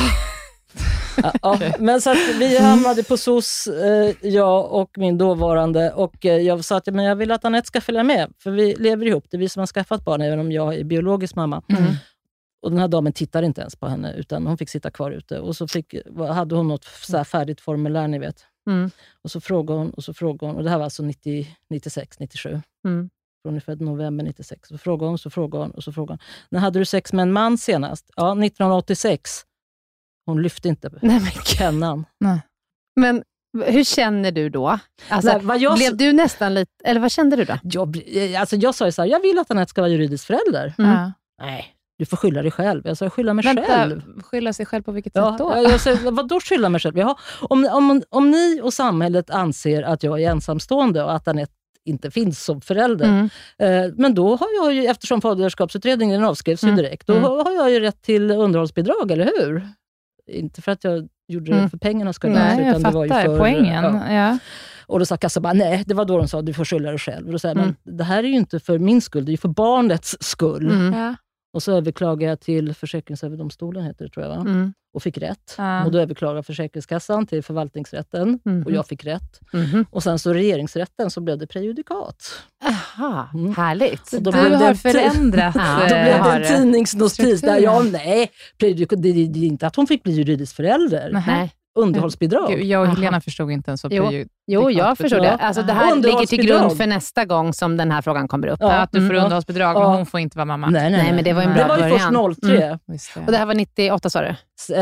[1.42, 1.60] ja.
[1.80, 5.92] Men så vi hamnade på SOS, eh, jag och min dåvarande.
[5.92, 8.76] Och eh, jag sa att men jag vill att Anette ska följa med, för vi
[8.76, 9.26] lever ihop.
[9.30, 11.64] Det är vi som har skaffat barn, även om jag är biologisk mamma.
[11.70, 11.94] Mm.
[12.62, 15.40] Och Den här damen tittade inte ens på henne, utan hon fick sitta kvar ute.
[15.40, 18.46] Och så fick, hade hon något så färdigt formulär, ni vet.
[18.70, 18.92] Mm.
[19.24, 20.56] Och så frågade hon och så frågade hon.
[20.56, 22.62] Och det här var alltså 90, 96, 97.
[22.86, 23.10] Mm.
[23.44, 24.68] Hon är född november 96.
[24.68, 26.48] Så frågade hon, så frågade hon och så frågade hon.
[26.50, 28.12] När hade du sex med en man senast?
[28.16, 29.42] Ja, 1986.
[30.26, 32.06] Hon lyfte inte Nej, men, pennan.
[32.96, 33.24] men
[33.66, 34.80] hur känner du då?
[35.10, 37.58] Alltså, Nej, jag, blev du nästan lite, eller vad kände du då?
[37.64, 40.28] jag, bli- alltså jag sa ju så här, jag vill att Anette ska vara juridisk
[40.28, 40.74] förälder.
[40.78, 40.92] Mm.
[40.92, 41.12] Ja.
[41.42, 41.66] Nej,
[41.98, 42.82] du får skylla dig själv.
[42.88, 44.22] Jag sa, jag skyller mig Vänta, själv.
[44.24, 45.54] skylla sig själv på vilket Ja, sätt då?
[45.70, 46.98] jag, säger, vadå skylla mig själv?
[46.98, 51.54] Jaha, om, om, om ni och samhället anser att jag är ensamstående och att Anette
[51.86, 53.30] inte finns som förälder, Mm.
[53.88, 56.76] eh, men då har jag ju, eftersom faderskapsutredningen avskrevs Mm.
[56.78, 57.24] ju direkt, då Mm.
[57.24, 59.68] har jag ju rätt till underhållsbidrag, eller hur?
[60.32, 61.70] Inte för att jag gjorde det Mm.
[61.70, 63.84] för pengarnas skull, Nej, alltså, jag utan det var ju fattar för, poängen.
[63.84, 64.14] ja.
[64.14, 64.38] Ja.
[64.88, 67.00] Och då sa kassan bara, nej, det var då de sa du får skylla dig
[67.00, 67.26] själv.
[67.26, 67.76] Och då sa jag, Mm.
[67.84, 70.72] men det här är ju inte för min skull, det är ju för barnets skull.
[70.72, 70.94] Mm.
[71.00, 71.16] Ja.
[71.54, 74.36] Och så överklagade jag till Försäkringsöverdomstolen, heter det tror jag?
[74.40, 74.74] Mm.
[74.94, 75.56] och fick rätt.
[75.58, 75.86] Ja.
[75.86, 78.64] Och då överklagade Försäkringskassan till förvaltningsrätten Mhm.
[78.64, 79.40] och jag fick rätt.
[79.54, 79.86] Mhm.
[79.90, 82.42] Och sen så regeringsrätten så blev det prejudikat.
[82.66, 83.56] Aha, Mm.
[83.56, 84.14] härligt.
[84.14, 87.80] Och då Du blev har förändrat Ja, Då eh, blev det en tidningsnotis där, ja
[87.80, 88.06] strukturen.
[88.06, 91.24] nej, prejudikat, det, är inte att hon fick bli juridisk förälder.
[91.28, 91.52] Nej.
[91.80, 92.50] Underhållsbidrag.
[92.52, 92.96] Gud, jag och Aha.
[92.96, 94.04] Helena förstod inte ens vad Jo.
[94.54, 95.32] Jo, Det jag förstår det.
[95.36, 98.60] Alltså, det här ligger till grund för nästa gång som den här frågan kommer upp.
[98.62, 98.72] Ja.
[98.72, 99.24] att du får Mm, ja.
[99.24, 100.68] underhållsbidrag, men hon får inte vara mamma.
[100.70, 102.16] Nej, nej, Nej, men det var en det bra var ju början.
[102.16, 102.34] Mm.
[102.36, 102.80] först 03.
[102.94, 103.20] Just det.
[103.26, 104.36] Och det här var 98 sa du?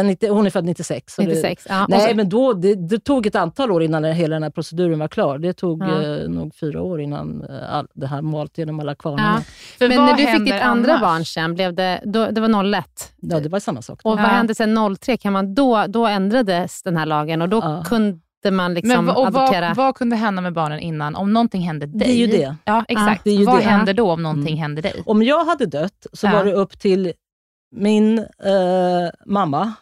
[0.04, 1.14] 90 Hon är född 96.
[1.14, 1.66] så det- 96?
[1.70, 1.84] Ja.
[1.84, 5.00] och Nej, men då, det, det tog ett antal år innan hela den här proceduren
[5.00, 5.38] var klar.
[5.38, 6.02] Det tog Ja.
[6.04, 9.42] eh, nog fyra år innan eh, all, det här malt genom alla kvarnarna.
[9.80, 9.88] Ja.
[9.88, 11.02] Men när du fick ditt andra annars?
[11.02, 12.86] barn sen, blev det, då, det var 01?
[13.22, 14.00] Ja, det var samma sak.
[14.04, 14.16] Och Ja.
[14.16, 15.18] vad hände sen 03?
[15.18, 17.84] Kan man då, då ändrades den här lagen och då Ja.
[18.44, 19.68] Kunde man liksom Men vad, och adoptera?
[19.68, 21.16] vad, vad kunde hända med barnen innan?
[21.16, 21.98] Om någonting hände dig?
[22.00, 22.56] Det är ju det.
[22.66, 23.24] Ja, exakt.
[23.24, 23.64] det är ju vad det.
[23.64, 24.60] händer då om någonting Mm.
[24.62, 25.04] händer dig?
[25.06, 26.32] Om jag hade dött så Ja.
[26.34, 27.14] var det upp till
[27.76, 29.74] min eh, mamma,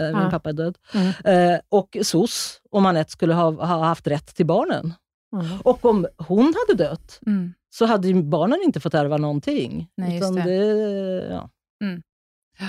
[0.00, 0.20] eh, Ja.
[0.20, 1.52] min pappa är död, Mm.
[1.54, 4.94] eh, och SOS om Anette skulle ha, ha haft rätt till barnen.
[5.36, 5.60] Mm.
[5.64, 7.54] Och om hon hade dött Mm.
[7.74, 9.88] så hade barnen inte fått ärva någonting.
[9.96, 10.42] Nej, just det.
[10.42, 11.50] det, ja.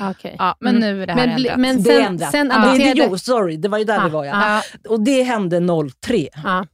[0.01, 0.35] Okej.
[0.39, 0.79] Ja, men Mm.
[0.97, 1.57] nu är det här Men, ändrat.
[1.59, 2.31] men det är sen, ändrat.
[2.31, 3.05] sen det, det, adopterade...
[3.11, 4.25] jo, sorry, det var ju där vi var.
[4.25, 4.61] Ja.
[4.83, 4.89] Ja.
[4.91, 5.59] Och det hände
[6.01, 6.27] 03.
[6.43, 6.65] Ja.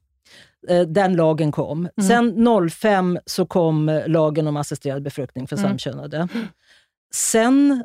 [0.70, 1.90] Eh, Den lagen kom.
[1.98, 2.08] Mm.
[2.10, 5.70] Sen 05 så kom eh, lagen om assisterad befruktning för Mm.
[5.70, 6.28] samkönade.
[7.16, 7.84] Sen,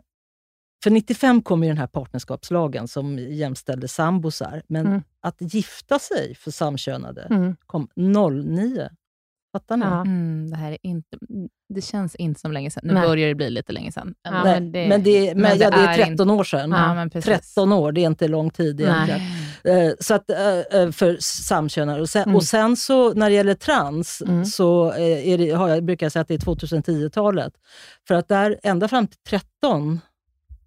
[0.82, 4.62] för 95 kom ju den här partnerskapslagen som jämställde sambosar.
[4.68, 5.02] Men Mm.
[5.22, 7.56] att gifta sig för samkönade Mm.
[7.66, 8.88] kom 09.
[9.58, 9.84] Fattar ni?
[9.84, 10.00] Ja.
[10.00, 11.16] Mm, det här är inte...
[11.74, 12.82] Det känns inte som länge sedan.
[12.86, 13.08] Nu Nej.
[13.08, 14.14] börjar det bli lite länge sedan.
[14.22, 14.30] Ja.
[14.30, 16.70] Nej, men det- men det, men, men det ja, det är är 13 år sedan.
[16.70, 17.24] Ja, men precis.
[17.54, 19.20] 13 år, det är inte lång tid egentligen.
[19.64, 22.00] Eh, Så att, eh, eh, för samkönade.
[22.00, 22.36] Och sen, Mm.
[22.36, 24.44] och sen så när det gäller trans Mm.
[24.44, 27.52] så är det, har jag, brukar jag säga att det är 2010-talet.
[28.08, 30.00] För att där, ända fram till 13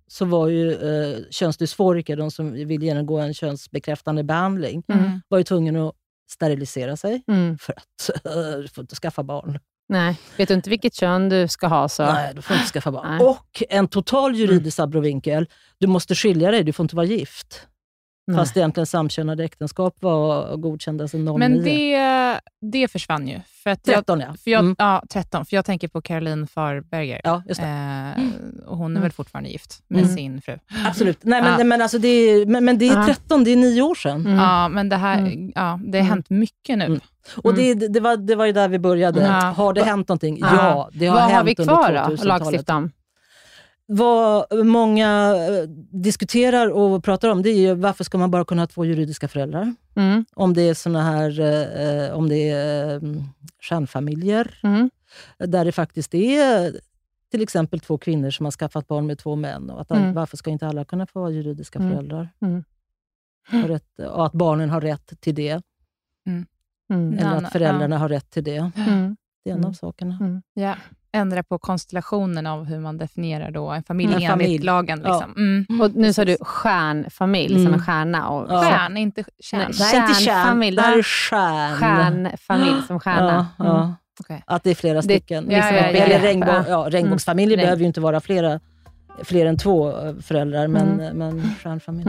[0.07, 5.21] så var ju eh, könsdysforiker, de som vill genomgå en könsbekräftande behandling, Mm.
[5.27, 5.95] var ju tvungna att
[6.31, 7.57] sterilisera sig Mm.
[7.57, 8.23] för att
[8.61, 9.59] du får inte skaffa barn.
[9.89, 10.17] Nej.
[10.37, 12.03] Vet du inte vilket kön du ska ha så...
[12.05, 13.17] Nej, du får inte skaffa barn.
[13.17, 13.27] Nej.
[13.27, 17.67] Och en total juridisk abrovinkel, du måste skilja dig, du får inte vara gift.
[18.27, 18.37] Nej.
[18.37, 21.37] Fast egentligen samkönade äktenskap var godkända sedan 09.
[21.37, 22.39] Men det,
[22.71, 23.39] det försvann ju.
[23.63, 24.33] För att jag, 13 ja.
[24.43, 24.75] för jag, Mm.
[24.79, 25.45] ja, 13.
[25.45, 27.21] För jag tänker på Caroline Farberger.
[27.23, 27.61] Ja, just.
[27.61, 27.67] Eh,
[28.65, 29.01] och hon är Mm.
[29.01, 30.15] väl fortfarande gift med Mm.
[30.15, 30.57] sin fru.
[30.87, 31.17] Absolut.
[31.21, 31.63] Nej, men, Ja.
[31.65, 33.05] men, alltså det är, men, men det är Ja.
[33.05, 34.21] 13, det är nio år sedan.
[34.25, 34.37] Mm.
[34.37, 35.51] Ja, men det här, Mm.
[35.55, 36.09] ja, det har Mm.
[36.09, 36.85] hänt mycket nu.
[36.85, 36.99] Mm.
[37.43, 39.21] Och det, det, var, det var ju där vi började.
[39.21, 39.31] Ja.
[39.57, 40.37] Har det hänt någonting?
[40.41, 40.89] Ja.
[40.93, 42.19] Det har Vad hänt har vi under kvar då 2000-talet.
[42.19, 42.91] att lagstifta om?
[43.93, 48.61] Vad många eh, diskuterar och pratar om det är ju varför ska man bara kunna
[48.61, 49.73] ha två juridiska föräldrar?
[49.95, 50.25] Mm.
[50.35, 53.01] Om det är såna här, eh, om det är eh,
[53.61, 54.89] stjärnfamiljer, Mm.
[55.37, 56.79] där det faktiskt är
[57.31, 59.69] till exempel två kvinnor som har skaffat barn med två män.
[59.69, 60.13] Och att, Mm.
[60.13, 61.91] Varför ska inte alla kunna få vara juridiska Mm.
[61.91, 62.29] föräldrar?
[62.41, 62.63] Mm.
[63.63, 65.61] Och, rätt, och att barnen har rätt till det.
[66.27, 67.17] Mm.
[67.19, 68.71] Eller att föräldrarna har rätt till det.
[68.75, 69.15] Mm.
[69.43, 69.69] Det är en Mm.
[69.69, 70.17] av sakerna.
[70.21, 70.41] Mm.
[70.53, 70.75] Ja.
[71.13, 75.01] Ändra på konstellationen av hur man definierar då en familj En enligt lagen.
[75.05, 75.13] Ja.
[75.13, 75.33] Liksom.
[75.69, 75.81] Mm.
[75.81, 77.73] Och nu sa du stjärnfamilj som Mm.
[77.73, 78.29] en stjärna.
[78.29, 78.61] Och Ja.
[78.61, 79.73] Stjärn, inte kärn.
[79.73, 81.77] Kärnfamilj, Det här är stjärn.
[81.79, 83.47] Stjärnfamilj som stjärna.
[83.57, 83.95] Ja, ja.
[84.19, 84.43] Okej.
[84.47, 85.43] Att det är flera stycken.
[85.43, 86.03] liksom ja, ja, ett ja.
[86.03, 86.23] Eller begrepp.
[86.23, 87.63] regnbå, ja, regnbågsfamiljer Mm.
[87.65, 88.59] behöver ju inte vara flera,
[89.23, 91.17] fler än två eh, föräldrar, men, Mm.
[91.17, 92.07] men stjärnfamilj.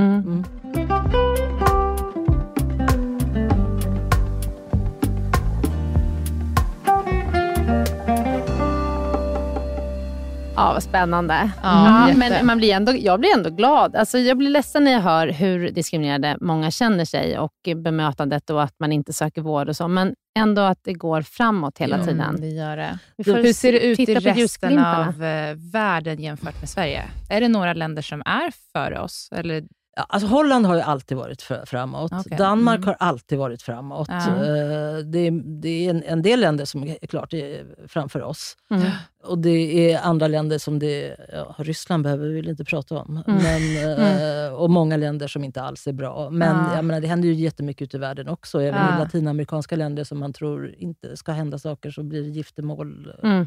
[10.63, 11.51] Ja, vad spännande.
[11.63, 12.19] Ja, jätte.
[12.19, 13.97] men man blir ändå, jag blir ändå glad.
[13.97, 18.63] Alltså, jag blir ledsen när jag hör hur diskriminerade många känner sig och bemötandet och
[18.63, 19.89] att man inte söker vård och så.
[19.89, 22.41] Men ändå att det går framåt hela Mm, tiden.
[22.41, 22.99] det gör det.
[23.27, 27.03] Hur ser det ut i resten av eh, världen jämfört med Sverige?
[27.31, 29.29] Är det några länder som är före oss?
[29.33, 29.63] Eller, Ja,
[29.97, 32.13] alltså Holland har ju alltid varit fr- framåt.
[32.13, 32.39] Okej.
[32.39, 32.87] Danmark Mm.
[32.89, 34.09] har alltid varit framåt.
[34.09, 34.29] Ja.
[34.29, 38.57] Eh, Det, är- det är en, en del länder som är klart är framför oss.
[38.71, 38.83] Mm.
[39.25, 41.17] Och det är andra länder som det...
[41.33, 43.23] Ja, Ryssland behöver vi väl inte prata om.
[43.27, 43.43] Mm.
[43.43, 46.31] Men, eh, och många länder som inte alls är bra.
[46.31, 46.77] Men Ja.
[46.77, 48.61] jag menar, det händer ju jättemycket ute i världen också.
[48.63, 48.97] Även Ja.
[48.97, 53.47] i latinamerikanska länder som man tror inte ska hända saker, så blir det giftermål Mm.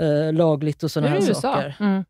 [0.00, 1.34] eh, lagligt och sådana här USA?
[1.40, 2.04] saker.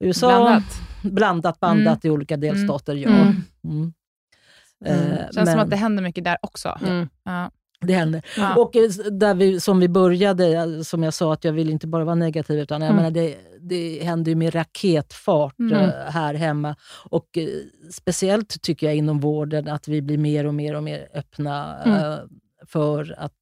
[0.00, 0.08] Mm.
[0.08, 0.62] USA, Blandat?
[1.02, 3.08] blandat bandat i olika delstater, ja.
[3.08, 3.34] Mm.
[3.64, 3.92] Mm.
[4.86, 5.12] Mm.
[5.12, 6.78] Eh, Känns men som att det händer mycket där också.
[6.86, 7.08] Mm.
[7.24, 7.50] Ja.
[7.80, 8.22] det händer.
[8.36, 8.54] Ja.
[8.56, 11.86] Och eh, där vi, som vi började, eh, som jag sa, att jag vill inte
[11.86, 12.96] bara vara negativ, utan jag Mm.
[12.96, 15.72] menar, det, det händer ju med raketfart Mm.
[15.74, 16.76] eh, här hemma.
[17.10, 17.38] Och
[17.92, 22.28] speciellt tycker jag inom vården, att vi blir mer och mer och mer öppna Mm.
[22.66, 23.32] för att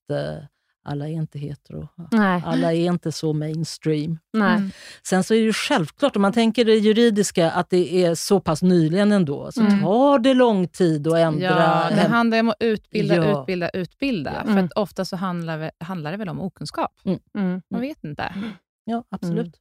[0.87, 1.89] alla är inte hetero.
[2.11, 2.43] Nej.
[2.47, 4.19] Alla är inte så mainstream.
[4.33, 4.55] Nej.
[4.57, 4.71] Mm.
[5.03, 8.41] Sen så är det ju självklart, om man tänker det juridiska, att det är så
[8.41, 9.83] pass nyligen ändå, så Mm.
[9.83, 11.47] tar det lång tid att ändra.
[11.47, 13.41] Ja, det handlar om att utbilda, Ja.
[13.41, 14.33] utbilda, utbilda.
[14.35, 14.43] Ja.
[14.45, 14.65] För Mm.
[14.65, 16.93] att ofta så handlar, det- handlar det väl om okunskap.
[17.35, 17.63] Mm.
[17.71, 18.35] Man vet inte.
[18.85, 19.55] ja, absolut.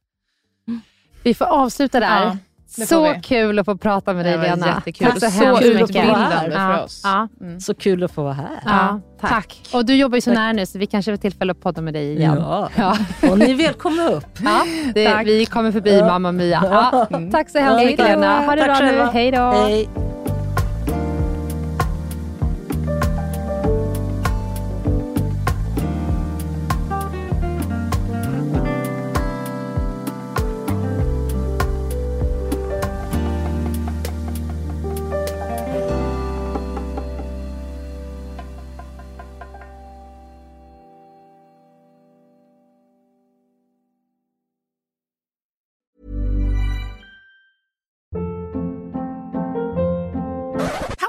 [1.22, 2.22] Vi får avsluta där.
[2.24, 2.36] Ja,
[2.76, 4.66] det så kul att få prata med dig, Lena.
[4.66, 5.06] jättekul.
[5.06, 6.50] Tack så så hemskt kul att få vara här.
[6.76, 7.00] för oss.
[7.04, 7.28] Ja.
[7.40, 7.60] Mm.
[7.60, 8.60] Så kul att få vara här.
[8.64, 9.30] Ja, tack.
[9.30, 9.60] tack.
[9.72, 11.94] Och du jobbar ju så nära nu, så vi kanske får tillfälle att podda med
[11.94, 12.36] dig igen.
[12.38, 12.68] Ja.
[12.76, 12.96] Ja.
[13.30, 14.26] Och ni är välkomna upp.
[14.44, 14.64] Ja,
[14.94, 15.26] det, Tack.
[15.26, 16.06] vi kommer förbi Ja.
[16.06, 16.62] Mamma Mia.
[16.70, 17.06] Ja.
[17.10, 17.30] Mm.
[17.32, 18.08] Tack så hemskt mycket tack.
[18.08, 18.40] Lena.
[18.40, 19.04] Ha det Tack bra själva.
[19.04, 19.10] nu.
[19.12, 19.50] Hej då.
[19.52, 19.88] Hej.